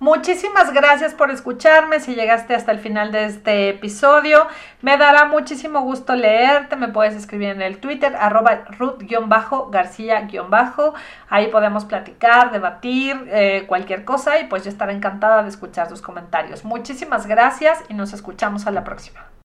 Muchísimas 0.00 0.72
gracias 0.72 1.14
por 1.14 1.30
escucharme. 1.30 2.00
Si 2.00 2.14
llegaste 2.14 2.54
hasta 2.54 2.72
el 2.72 2.78
final 2.78 3.12
de 3.12 3.24
este 3.26 3.68
episodio, 3.70 4.46
me 4.82 4.96
dará 4.98 5.24
muchísimo 5.26 5.80
gusto 5.80 6.14
leerte. 6.14 6.76
Me 6.76 6.88
puedes 6.88 7.14
escribir 7.14 7.50
en 7.50 7.62
el 7.62 7.78
Twitter, 7.78 8.14
arroba 8.16 8.64
Ruth-García- 8.78 10.28
Ahí 11.30 11.46
podemos 11.48 11.84
platicar, 11.84 12.52
debatir, 12.52 13.28
eh, 13.28 13.64
cualquier 13.66 14.04
cosa 14.04 14.38
y 14.40 14.44
pues 14.48 14.64
yo 14.64 14.70
estaré 14.70 14.92
encantada 14.92 15.42
de 15.42 15.48
escuchar 15.48 15.88
tus 15.88 16.02
comentarios. 16.02 16.64
Muchísimas 16.64 17.26
gracias 17.26 17.78
y 17.88 17.94
nos 17.94 18.12
escuchamos 18.12 18.66
a 18.66 18.72
la 18.72 18.84
próxima. 18.84 19.24